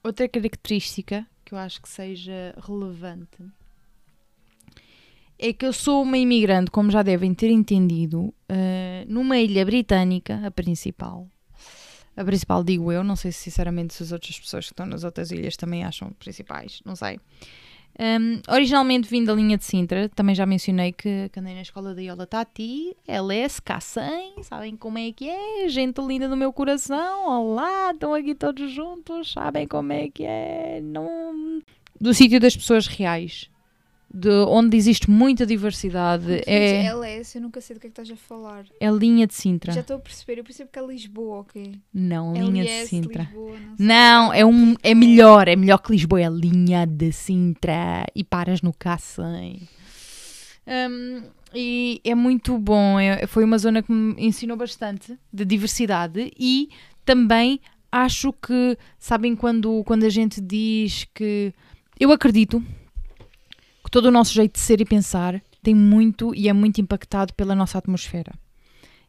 [0.02, 3.38] Outra característica que eu acho que seja relevante
[5.38, 8.34] é que eu sou uma imigrante, como já devem ter entendido, uh,
[9.06, 11.28] numa ilha britânica, a principal.
[12.16, 15.04] A principal, digo eu, não sei se sinceramente se as outras pessoas que estão nas
[15.04, 17.18] outras ilhas também acham principais, não sei.
[17.96, 21.94] Um, originalmente vim da linha de Sintra, também já mencionei que, que andei na escola
[21.94, 25.68] da Iola Tati, LS, K100, sabem como é que é?
[25.68, 30.80] Gente linda do meu coração, olá, estão aqui todos juntos, sabem como é que é?
[30.82, 31.62] Não...
[32.00, 33.48] Do sítio das pessoas reais,
[34.16, 36.40] de onde existe muita diversidade.
[36.46, 38.64] É, LS, eu nunca sei do que é que estás a falar.
[38.78, 39.72] é a linha de Sintra.
[39.72, 41.80] Já estou a perceber, eu percebo que é Lisboa, ok?
[41.92, 43.24] Não, a linha de Sintra.
[43.24, 43.74] Lisboa, não.
[43.76, 48.22] Não, é, um, é melhor, é melhor que Lisboa, é a linha de Sintra e
[48.22, 49.62] paras no K100.
[50.66, 51.22] Hum,
[51.54, 56.68] e é muito bom, é- foi uma zona que me ensinou bastante de diversidade e
[57.04, 61.52] também acho que, sabem quando, quando a gente diz que
[61.98, 62.62] eu acredito
[63.94, 67.54] todo o nosso jeito de ser e pensar tem muito e é muito impactado pela
[67.54, 68.32] nossa atmosfera,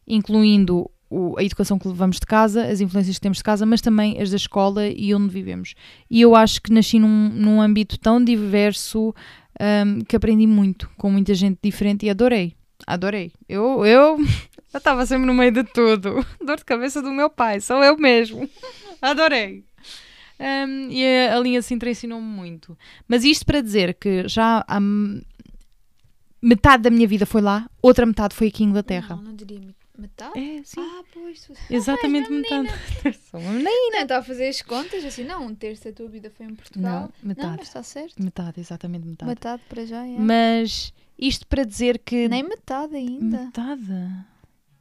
[0.07, 3.81] incluindo o- a educação que levamos de casa, as influências que temos de casa, mas
[3.81, 5.73] também as da escola e onde vivemos.
[6.09, 9.13] E eu acho que nasci num, num âmbito tão diverso
[9.59, 12.53] hum, que aprendi muito com muita gente diferente e adorei.
[12.85, 13.31] Adorei.
[13.49, 14.17] Eu eu
[14.75, 16.23] estava sempre no meio de tudo.
[16.45, 18.47] Dor de cabeça do meu pai, sou eu mesmo.
[19.01, 19.63] Adorei.
[20.39, 22.77] Hum, e a, a linha Sintra ensinou-me muito.
[23.07, 24.79] Mas isto para dizer que já há
[26.41, 29.15] metade da minha vida foi lá, outra metade foi aqui em Inglaterra.
[29.15, 30.37] Não, não diria met- metade.
[30.39, 30.79] É, sim.
[30.81, 31.47] Ah, pois.
[31.69, 32.67] Exatamente metade.
[33.31, 33.69] Sou uma menina.
[33.91, 36.55] Não, estava a fazer as contas assim, não, um terço da tua vida foi em
[36.55, 37.01] Portugal.
[37.01, 37.55] Não, Não, metade.
[37.57, 38.21] mas está certo.
[38.21, 39.29] Metade, exatamente metade.
[39.29, 40.17] Metade para já, é.
[40.19, 42.27] Mas isto para dizer que.
[42.27, 43.43] Nem metade ainda.
[43.45, 44.25] Metade.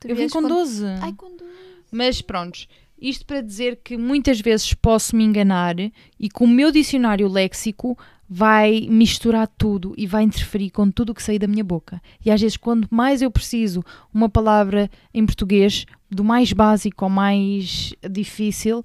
[0.00, 0.84] Tu Eu vim vieste com 12.
[1.00, 1.44] Ai, com 12.
[1.92, 2.66] Mas prontos,
[3.08, 7.98] isto para dizer que muitas vezes posso me enganar e que o meu dicionário léxico
[8.28, 12.00] vai misturar tudo e vai interferir com tudo o que sair da minha boca.
[12.24, 17.10] E às vezes, quando mais eu preciso uma palavra em português, do mais básico ao
[17.10, 18.82] mais difícil,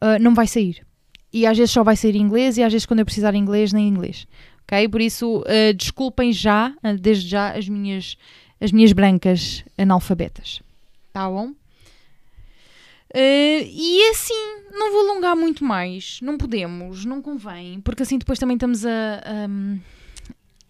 [0.00, 0.84] ah, não vai sair.
[1.32, 3.38] E às vezes só vai sair em inglês e às vezes quando eu precisar em
[3.38, 4.26] inglês, nem em inglês.
[4.64, 4.88] Ok?
[4.88, 8.18] Por isso, ah, desculpem já, ah, desde já, as minhas,
[8.60, 10.60] as minhas brancas analfabetas.
[11.12, 11.52] Tá bom?
[13.18, 14.34] Eh, e assim,
[14.72, 16.18] não vou alongar muito mais.
[16.22, 18.90] Não podemos, não convém, porque assim depois também estamos a,
[19.24, 19.76] a-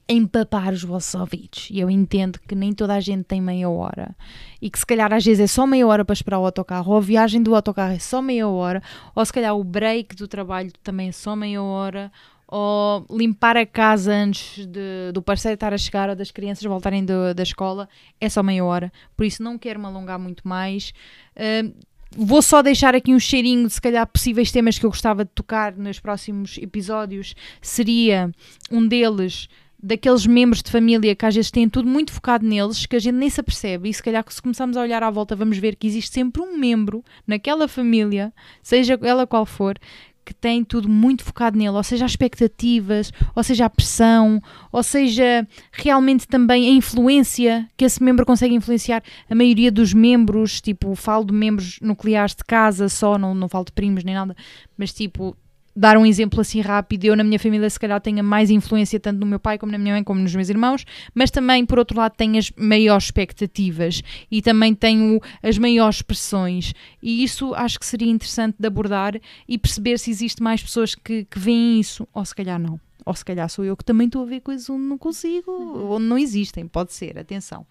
[0.09, 1.67] a empapar os vossos ouvidos.
[1.73, 4.15] E eu entendo que nem toda a gente tem meia hora.
[4.63, 6.99] E que se calhar às vezes é só meia hora para esperar o autocarro, ou
[6.99, 8.81] a viagem do autocarro é só meia hora,
[9.13, 12.13] ou se calhar o break do trabalho também é só meia hora.
[12.49, 17.05] Ou limpar a casa antes de- do parceiro estar a chegar ou das crianças voltarem
[17.05, 17.89] do- da escola
[18.21, 18.93] é só meia hora.
[19.17, 20.93] Por isso não quero me alongar muito mais.
[21.37, 21.75] Uh,
[22.19, 25.31] Vou só deixar aqui um cheirinho de se calhar possíveis temas que eu gostava de
[25.35, 27.35] tocar nos próximos episódios.
[27.61, 28.33] Seria
[28.71, 29.49] um deles
[29.79, 33.17] daqueles membros de família que às vezes têm tudo muito focado neles, que a gente
[33.17, 33.91] nem se apercebe.
[33.91, 36.57] E se calhar se começarmos a olhar à volta, vamos ver que existe sempre um
[36.57, 39.79] membro naquela família, seja ela qual for,
[40.27, 44.83] que tem tudo muito focado nele, ou seja, as expectativas, ou seja, a pressão, ou
[44.83, 49.05] seja, realmente também a influência que esse membro consegue influenciar.
[49.31, 53.67] A maioria dos membros, tipo, falo de membros nucleares de casa só, não, não falo
[53.67, 54.37] de primos nem nada,
[54.77, 55.37] mas tipo,
[55.77, 59.21] dar um exemplo assim rápido, eu na minha família se calhar tenho mais influência tanto
[59.21, 60.85] no meu pai como na minha mãe como nos meus irmãos,
[61.15, 66.73] mas também por outro lado tenho as maiores expectativas e também tenho as maiores pressões
[67.03, 69.15] e isso acho que seria interessante de abordar
[69.47, 72.81] e perceber se existe mais pessoas que, que veem isso ou se calhar não.
[73.05, 75.53] Ou se calhar sou eu que também estou a ver coisas onde não consigo,
[75.93, 77.65] onde não existem, pode ser, atenção.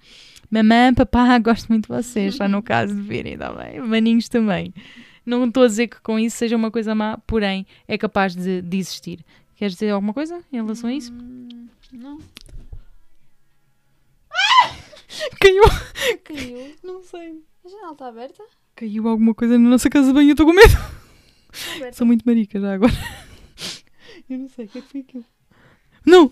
[0.49, 3.81] Mamã, papá, gosto muito de vocês, já no caso de virem também.
[3.81, 4.73] Maninhos também.
[5.25, 8.61] Não estou a dizer que com isso seja uma coisa má, porém é capaz de,
[8.61, 9.25] de existir.
[9.55, 11.11] Queres dizer alguma coisa em relação a isso?
[11.13, 12.19] Hum, não.
[15.41, 15.63] Caiu.
[16.23, 16.75] Caiu.
[16.83, 17.41] Não sei.
[17.63, 18.43] A janela está aberta?
[18.75, 20.75] Caiu alguma coisa na nossa casa bem, eu estou com medo.
[21.77, 21.97] Aberta.
[21.97, 22.93] Sou muito marica já agora.
[24.29, 25.25] Eu não sei, o que é que foi aquilo?
[26.05, 26.31] Não!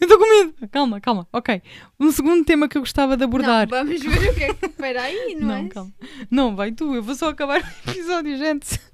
[0.00, 0.68] Eu estou com medo!
[0.70, 1.60] Calma, calma, ok.
[1.98, 3.68] Um segundo tema que eu gostava de abordar.
[3.68, 4.66] Não, vamos ver o que é que.
[4.66, 5.68] Espera aí, não, é?
[5.68, 5.92] calma.
[6.30, 8.80] Não, vai tu, eu vou só acabar o episódio, gente.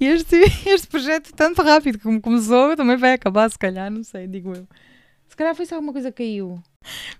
[0.00, 0.36] Este,
[0.66, 4.66] este projeto, tanto rápido como começou, também vai acabar, se calhar, não sei, digo eu.
[5.28, 6.60] Se calhar foi só alguma coisa que caiu.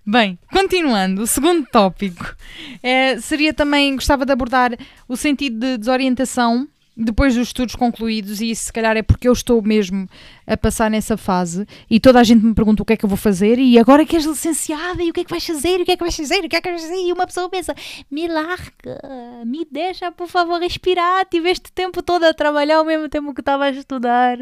[0.05, 2.35] Bem, continuando, o segundo tópico
[2.83, 8.53] é, seria também, gostava de abordar o sentido de desorientação depois dos estudos concluídos, e
[8.53, 10.07] se calhar é porque eu estou mesmo
[10.45, 13.09] a passar nessa fase, e toda a gente me pergunta o que é que eu
[13.09, 15.81] vou fazer, e agora que és licenciada, e o que é que vais fazer, e
[15.83, 17.49] o que é que vais fazer, o que é que vais fazer, e uma pessoa
[17.49, 17.73] pensa,
[18.09, 18.99] me larga,
[19.45, 23.41] me deixa, por favor, respirar, tive este tempo todo a trabalhar ao mesmo tempo que
[23.41, 24.37] estava a estudar,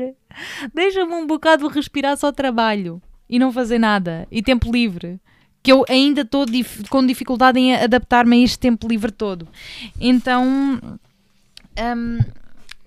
[0.74, 5.20] deixa-me um bocado respirar só trabalho, e não fazer nada, e tempo livre
[5.62, 9.48] que eu ainda estou dif com dificuldade em adaptar-me a este tempo livre todo.
[10.00, 10.80] Então,
[11.96, 12.20] um,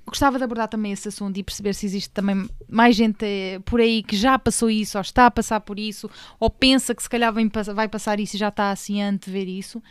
[0.07, 3.25] gostava de abordar também esse assunto e perceber se existe também mais gente
[3.65, 7.03] por aí que já passou isso, ou está a passar por isso, ou pensa que
[7.03, 7.33] se calhar
[7.75, 9.83] vai passar isso e já está assim a ver isso.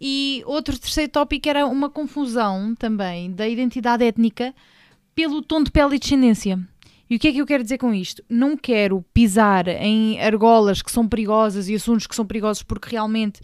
[0.00, 4.54] E outro terceiro tópico era uma confusão também da identidade étnica
[5.14, 6.58] pelo tom de pele e descendência.
[7.08, 8.22] E o que é que eu quero dizer com isto?
[8.28, 13.40] Não quero pisar em argolas que são perigosas e assuntos que são perigosos porque realmente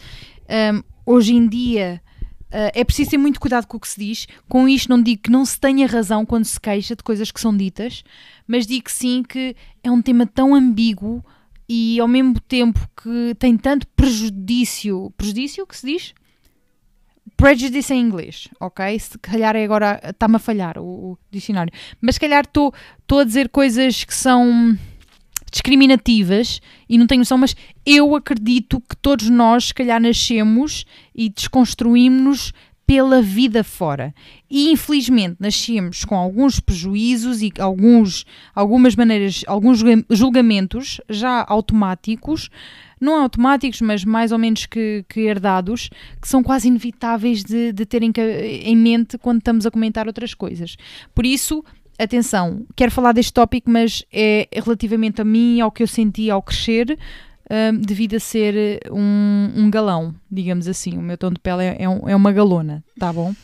[0.74, 2.02] um, hoje em dia
[2.52, 4.26] é preciso ter muito cuidado com o que se diz.
[4.48, 7.40] Com isto, não digo que não se tenha razão quando se queixa de coisas que
[7.40, 8.04] são ditas,
[8.46, 11.24] mas digo sim que é um tema tão ambíguo
[11.68, 15.12] e ao mesmo tempo que tem tanto prejudício.
[15.16, 16.14] Prejudício que se diz?
[17.36, 18.98] Prejudice em inglês, ok?
[18.98, 20.00] Se calhar é agora.
[20.04, 21.72] Está-me a falhar o, o dicionário.
[22.00, 22.74] Mas se calhar estou
[23.18, 24.76] a dizer coisas que são
[25.52, 27.54] discriminativas e não tenho noção, mas
[27.86, 30.84] eu acredito que todos nós, se calhar, nascemos
[31.14, 32.52] e desconstruímos-nos
[32.86, 34.14] pela vida fora.
[34.50, 42.50] E infelizmente nascemos com alguns prejuízos e alguns, algumas maneiras, alguns julgamentos já automáticos,
[43.00, 45.90] não automáticos, mas mais ou menos que, que herdados,
[46.20, 48.12] que são quase inevitáveis de, de ter em,
[48.62, 50.76] em mente quando estamos a comentar outras coisas.
[51.14, 51.64] Por isso,
[51.98, 56.42] atenção, quero falar deste tópico, mas é relativamente a mim, ao que eu senti ao
[56.42, 56.98] crescer,
[57.50, 60.96] um, devido a ser um, um, galão, digamos assim.
[60.96, 63.34] O meu tom de pele é, é, um, é uma galona, tá bom?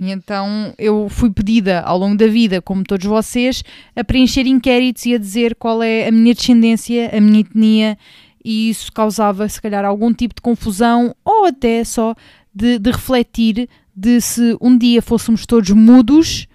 [0.00, 3.64] E então eu fui pedida ao longo da vida, como todos vocês,
[3.96, 7.98] a preencher inquéritos e a dizer qual é a minha descendência, a minha etnia,
[8.44, 12.14] e isso causava, se calhar, algum tipo de confusão ou até só
[12.54, 16.46] de, de refletir de se um dia fôssemos todos mudos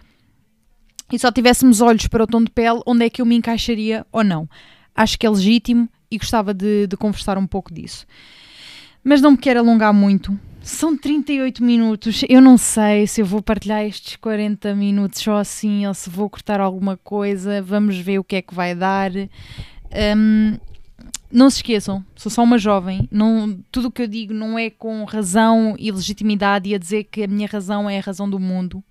[1.13, 4.03] e só tivéssemos olhos para o tom de pele, onde é que eu me encaixaria
[4.11, 4.49] ou não.
[4.95, 8.07] Acho que é legítimo e gostava de, de conversar um pouco disso.
[9.03, 10.37] Mas não me quero alongar muito.
[10.59, 12.23] São 38 minutos.
[12.27, 16.27] Eu não sei se eu vou partilhar estes 40 minutos só assim ou se vou
[16.27, 17.61] cortar alguma coisa.
[17.61, 19.11] Vamos ver o que é que vai dar.
[20.17, 20.57] Um,
[21.31, 23.07] não se esqueçam, sou só uma jovem.
[23.11, 27.03] Não, tudo o que eu digo não é com razão e legitimidade e a dizer
[27.03, 28.83] que a minha razão é a razão do mundo.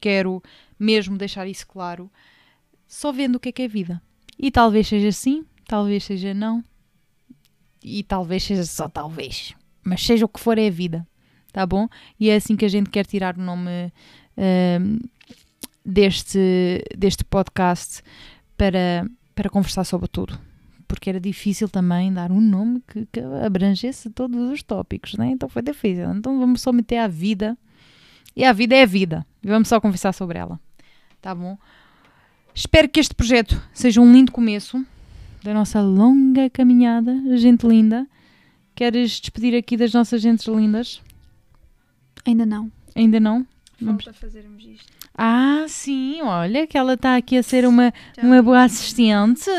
[0.00, 0.40] Quero
[0.78, 2.10] mesmo deixar isso claro,
[2.86, 4.00] só vendo o que é que é vida.
[4.38, 6.64] E talvez seja sim, talvez seja não,
[7.82, 11.06] e talvez seja só talvez, mas seja o que for, é a vida,
[11.52, 11.88] tá bom?
[12.18, 13.92] E é assim que a gente quer tirar o nome
[14.36, 15.08] uh,
[15.84, 18.02] deste, deste podcast
[18.56, 20.38] para, para conversar sobre tudo.
[20.86, 25.30] Porque era difícil também dar um nome que, que abrangesse todos os tópicos, né?
[25.30, 26.10] então foi difícil.
[26.14, 27.58] Então vamos só meter a vida.
[28.34, 29.26] E a vida é a vida.
[29.42, 30.58] Vamos só conversar sobre ela
[31.20, 31.58] tá bom?
[32.54, 34.84] Espero que este projeto seja um lindo começo
[35.42, 38.06] da nossa longa caminhada, gente linda.
[38.74, 41.00] Queres despedir aqui das nossas gentes lindas?
[42.24, 42.70] Ainda não.
[42.94, 43.46] Ainda não?
[43.80, 44.92] Vamos Falta fazermos isto.
[45.16, 47.92] Ah, sim, olha que ela está aqui a ser uma,
[48.22, 49.50] uma boa assistente.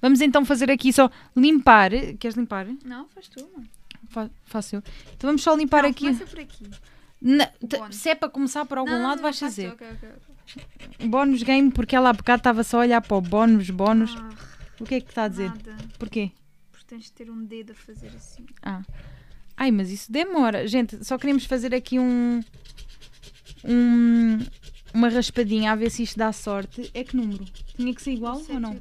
[0.00, 1.90] Vamos então fazer aqui só limpar.
[2.18, 2.66] Queres limpar?
[2.84, 3.68] Não, faz tu, mano.
[4.08, 4.82] Fa faço eu.
[5.16, 6.06] Então vamos só limpar não, aqui.
[6.06, 6.70] Começa por aqui.
[7.20, 7.48] Na,
[7.90, 9.72] se é para começar por algum não, lado, não, vais fazer.
[9.72, 10.33] Okay, okay, okay.
[11.08, 14.14] Bónus game, porque ela há bocado estava só a olhar para o bónus, bónus.
[14.16, 14.30] Ah,
[14.80, 15.48] o que é que está a dizer?
[15.48, 15.76] Nada.
[15.98, 16.32] Porquê?
[16.70, 18.46] Porque tens de ter um dedo a fazer assim.
[18.62, 18.82] Ah.
[19.56, 20.66] Ai, mas isso demora.
[20.66, 22.42] Gente, só queríamos fazer aqui um.
[23.64, 24.38] um
[24.94, 26.88] uma raspadinha a ver se isto dá sorte.
[26.94, 27.44] É que número?
[27.76, 28.80] Tinha que ser igual ou não?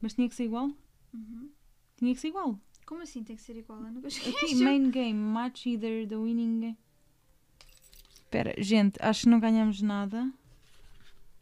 [0.00, 0.70] Mas tinha que ser igual?
[1.12, 1.50] Uhum.
[1.96, 2.58] Tinha que ser igual.
[2.86, 3.82] Como assim tem que ser igual?
[3.82, 6.78] Eu nunca Aqui, main game, match either the winning game.
[8.14, 10.30] Espera, gente, acho que não ganhamos nada.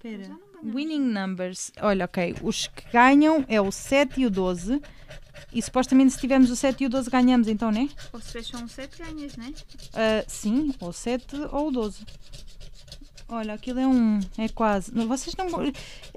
[0.04, 0.36] Espera.
[0.64, 1.70] Winning numbers.
[1.80, 2.34] Olha, ok.
[2.42, 4.82] Os que ganham é o 7 e o 12.
[5.52, 7.88] E supostamente se tivermos o 7 e o 12 ganhamos, então, né?
[8.12, 9.52] Ou se fecham o 7 ganhas, né?
[9.88, 12.04] Uh, sim, ou o 7 ou o 12.
[13.32, 14.20] Olha, aquilo é um.
[14.36, 14.92] É quase.
[14.92, 15.46] Vocês não.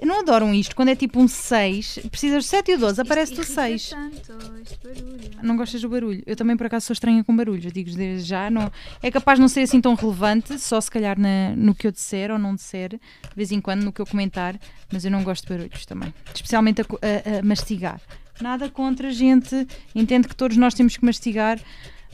[0.02, 0.76] Não adoram isto.
[0.76, 3.88] Quando é tipo um 6, precisas do 7 e o 12, aparece o 6.
[3.88, 5.30] Tanto, este barulho.
[5.42, 6.22] Não gostas do barulho?
[6.26, 7.72] Eu também, por acaso, sou estranha com barulhos.
[7.72, 8.50] Digo desde já.
[8.50, 8.70] Não,
[9.02, 11.90] é capaz de não ser assim tão relevante, só se calhar na, no que eu
[11.90, 14.60] disser ou não disser, de vez em quando, no que eu comentar.
[14.92, 16.12] Mas eu não gosto de barulhos também.
[16.34, 17.98] Especialmente a, a, a mastigar.
[18.42, 19.66] Nada contra a gente.
[19.94, 21.58] Entendo que todos nós temos que mastigar,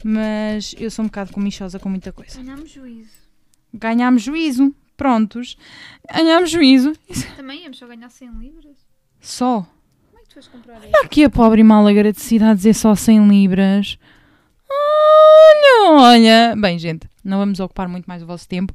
[0.05, 2.41] mas eu sou um bocado comichosa com muita coisa.
[2.41, 3.11] Ganhamos juízo.
[3.75, 4.73] Ganhámos juízo
[5.03, 5.57] prontos,
[6.15, 6.93] ganhamos juízo.
[7.37, 8.77] Também íamos só ganhar 100 libras.
[9.21, 9.67] Só.
[10.11, 10.93] Como é que tu vais comprar aí?
[11.03, 13.99] Aqui a pobre e mal agradecida a dizer só 100 libras.
[14.71, 16.57] Olha, olha.
[16.57, 18.73] Bem, gente, não vamos ocupar muito mais o vosso tempo.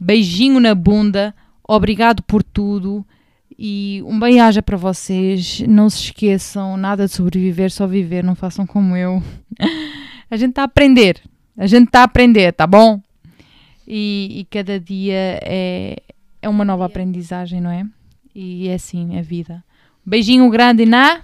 [0.00, 1.34] Beijinho na bunda.
[1.62, 3.06] Obrigado por tudo.
[3.58, 5.60] E um bem-aja para vocês.
[5.60, 8.24] Não se esqueçam, nada de sobreviver, só viver.
[8.24, 9.22] Não façam como eu.
[10.30, 11.20] A gente está a aprender.
[11.54, 13.00] A gente está a aprender, tá bom?
[13.86, 16.02] E, e cada dia é,
[16.42, 17.86] é uma nova aprendizagem, não é?
[18.34, 19.64] E é assim a vida.
[20.04, 21.20] Beijinho grande na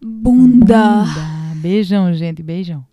[0.00, 1.04] Bunda.
[1.56, 2.42] Beijão, gente.
[2.42, 2.84] Beijão.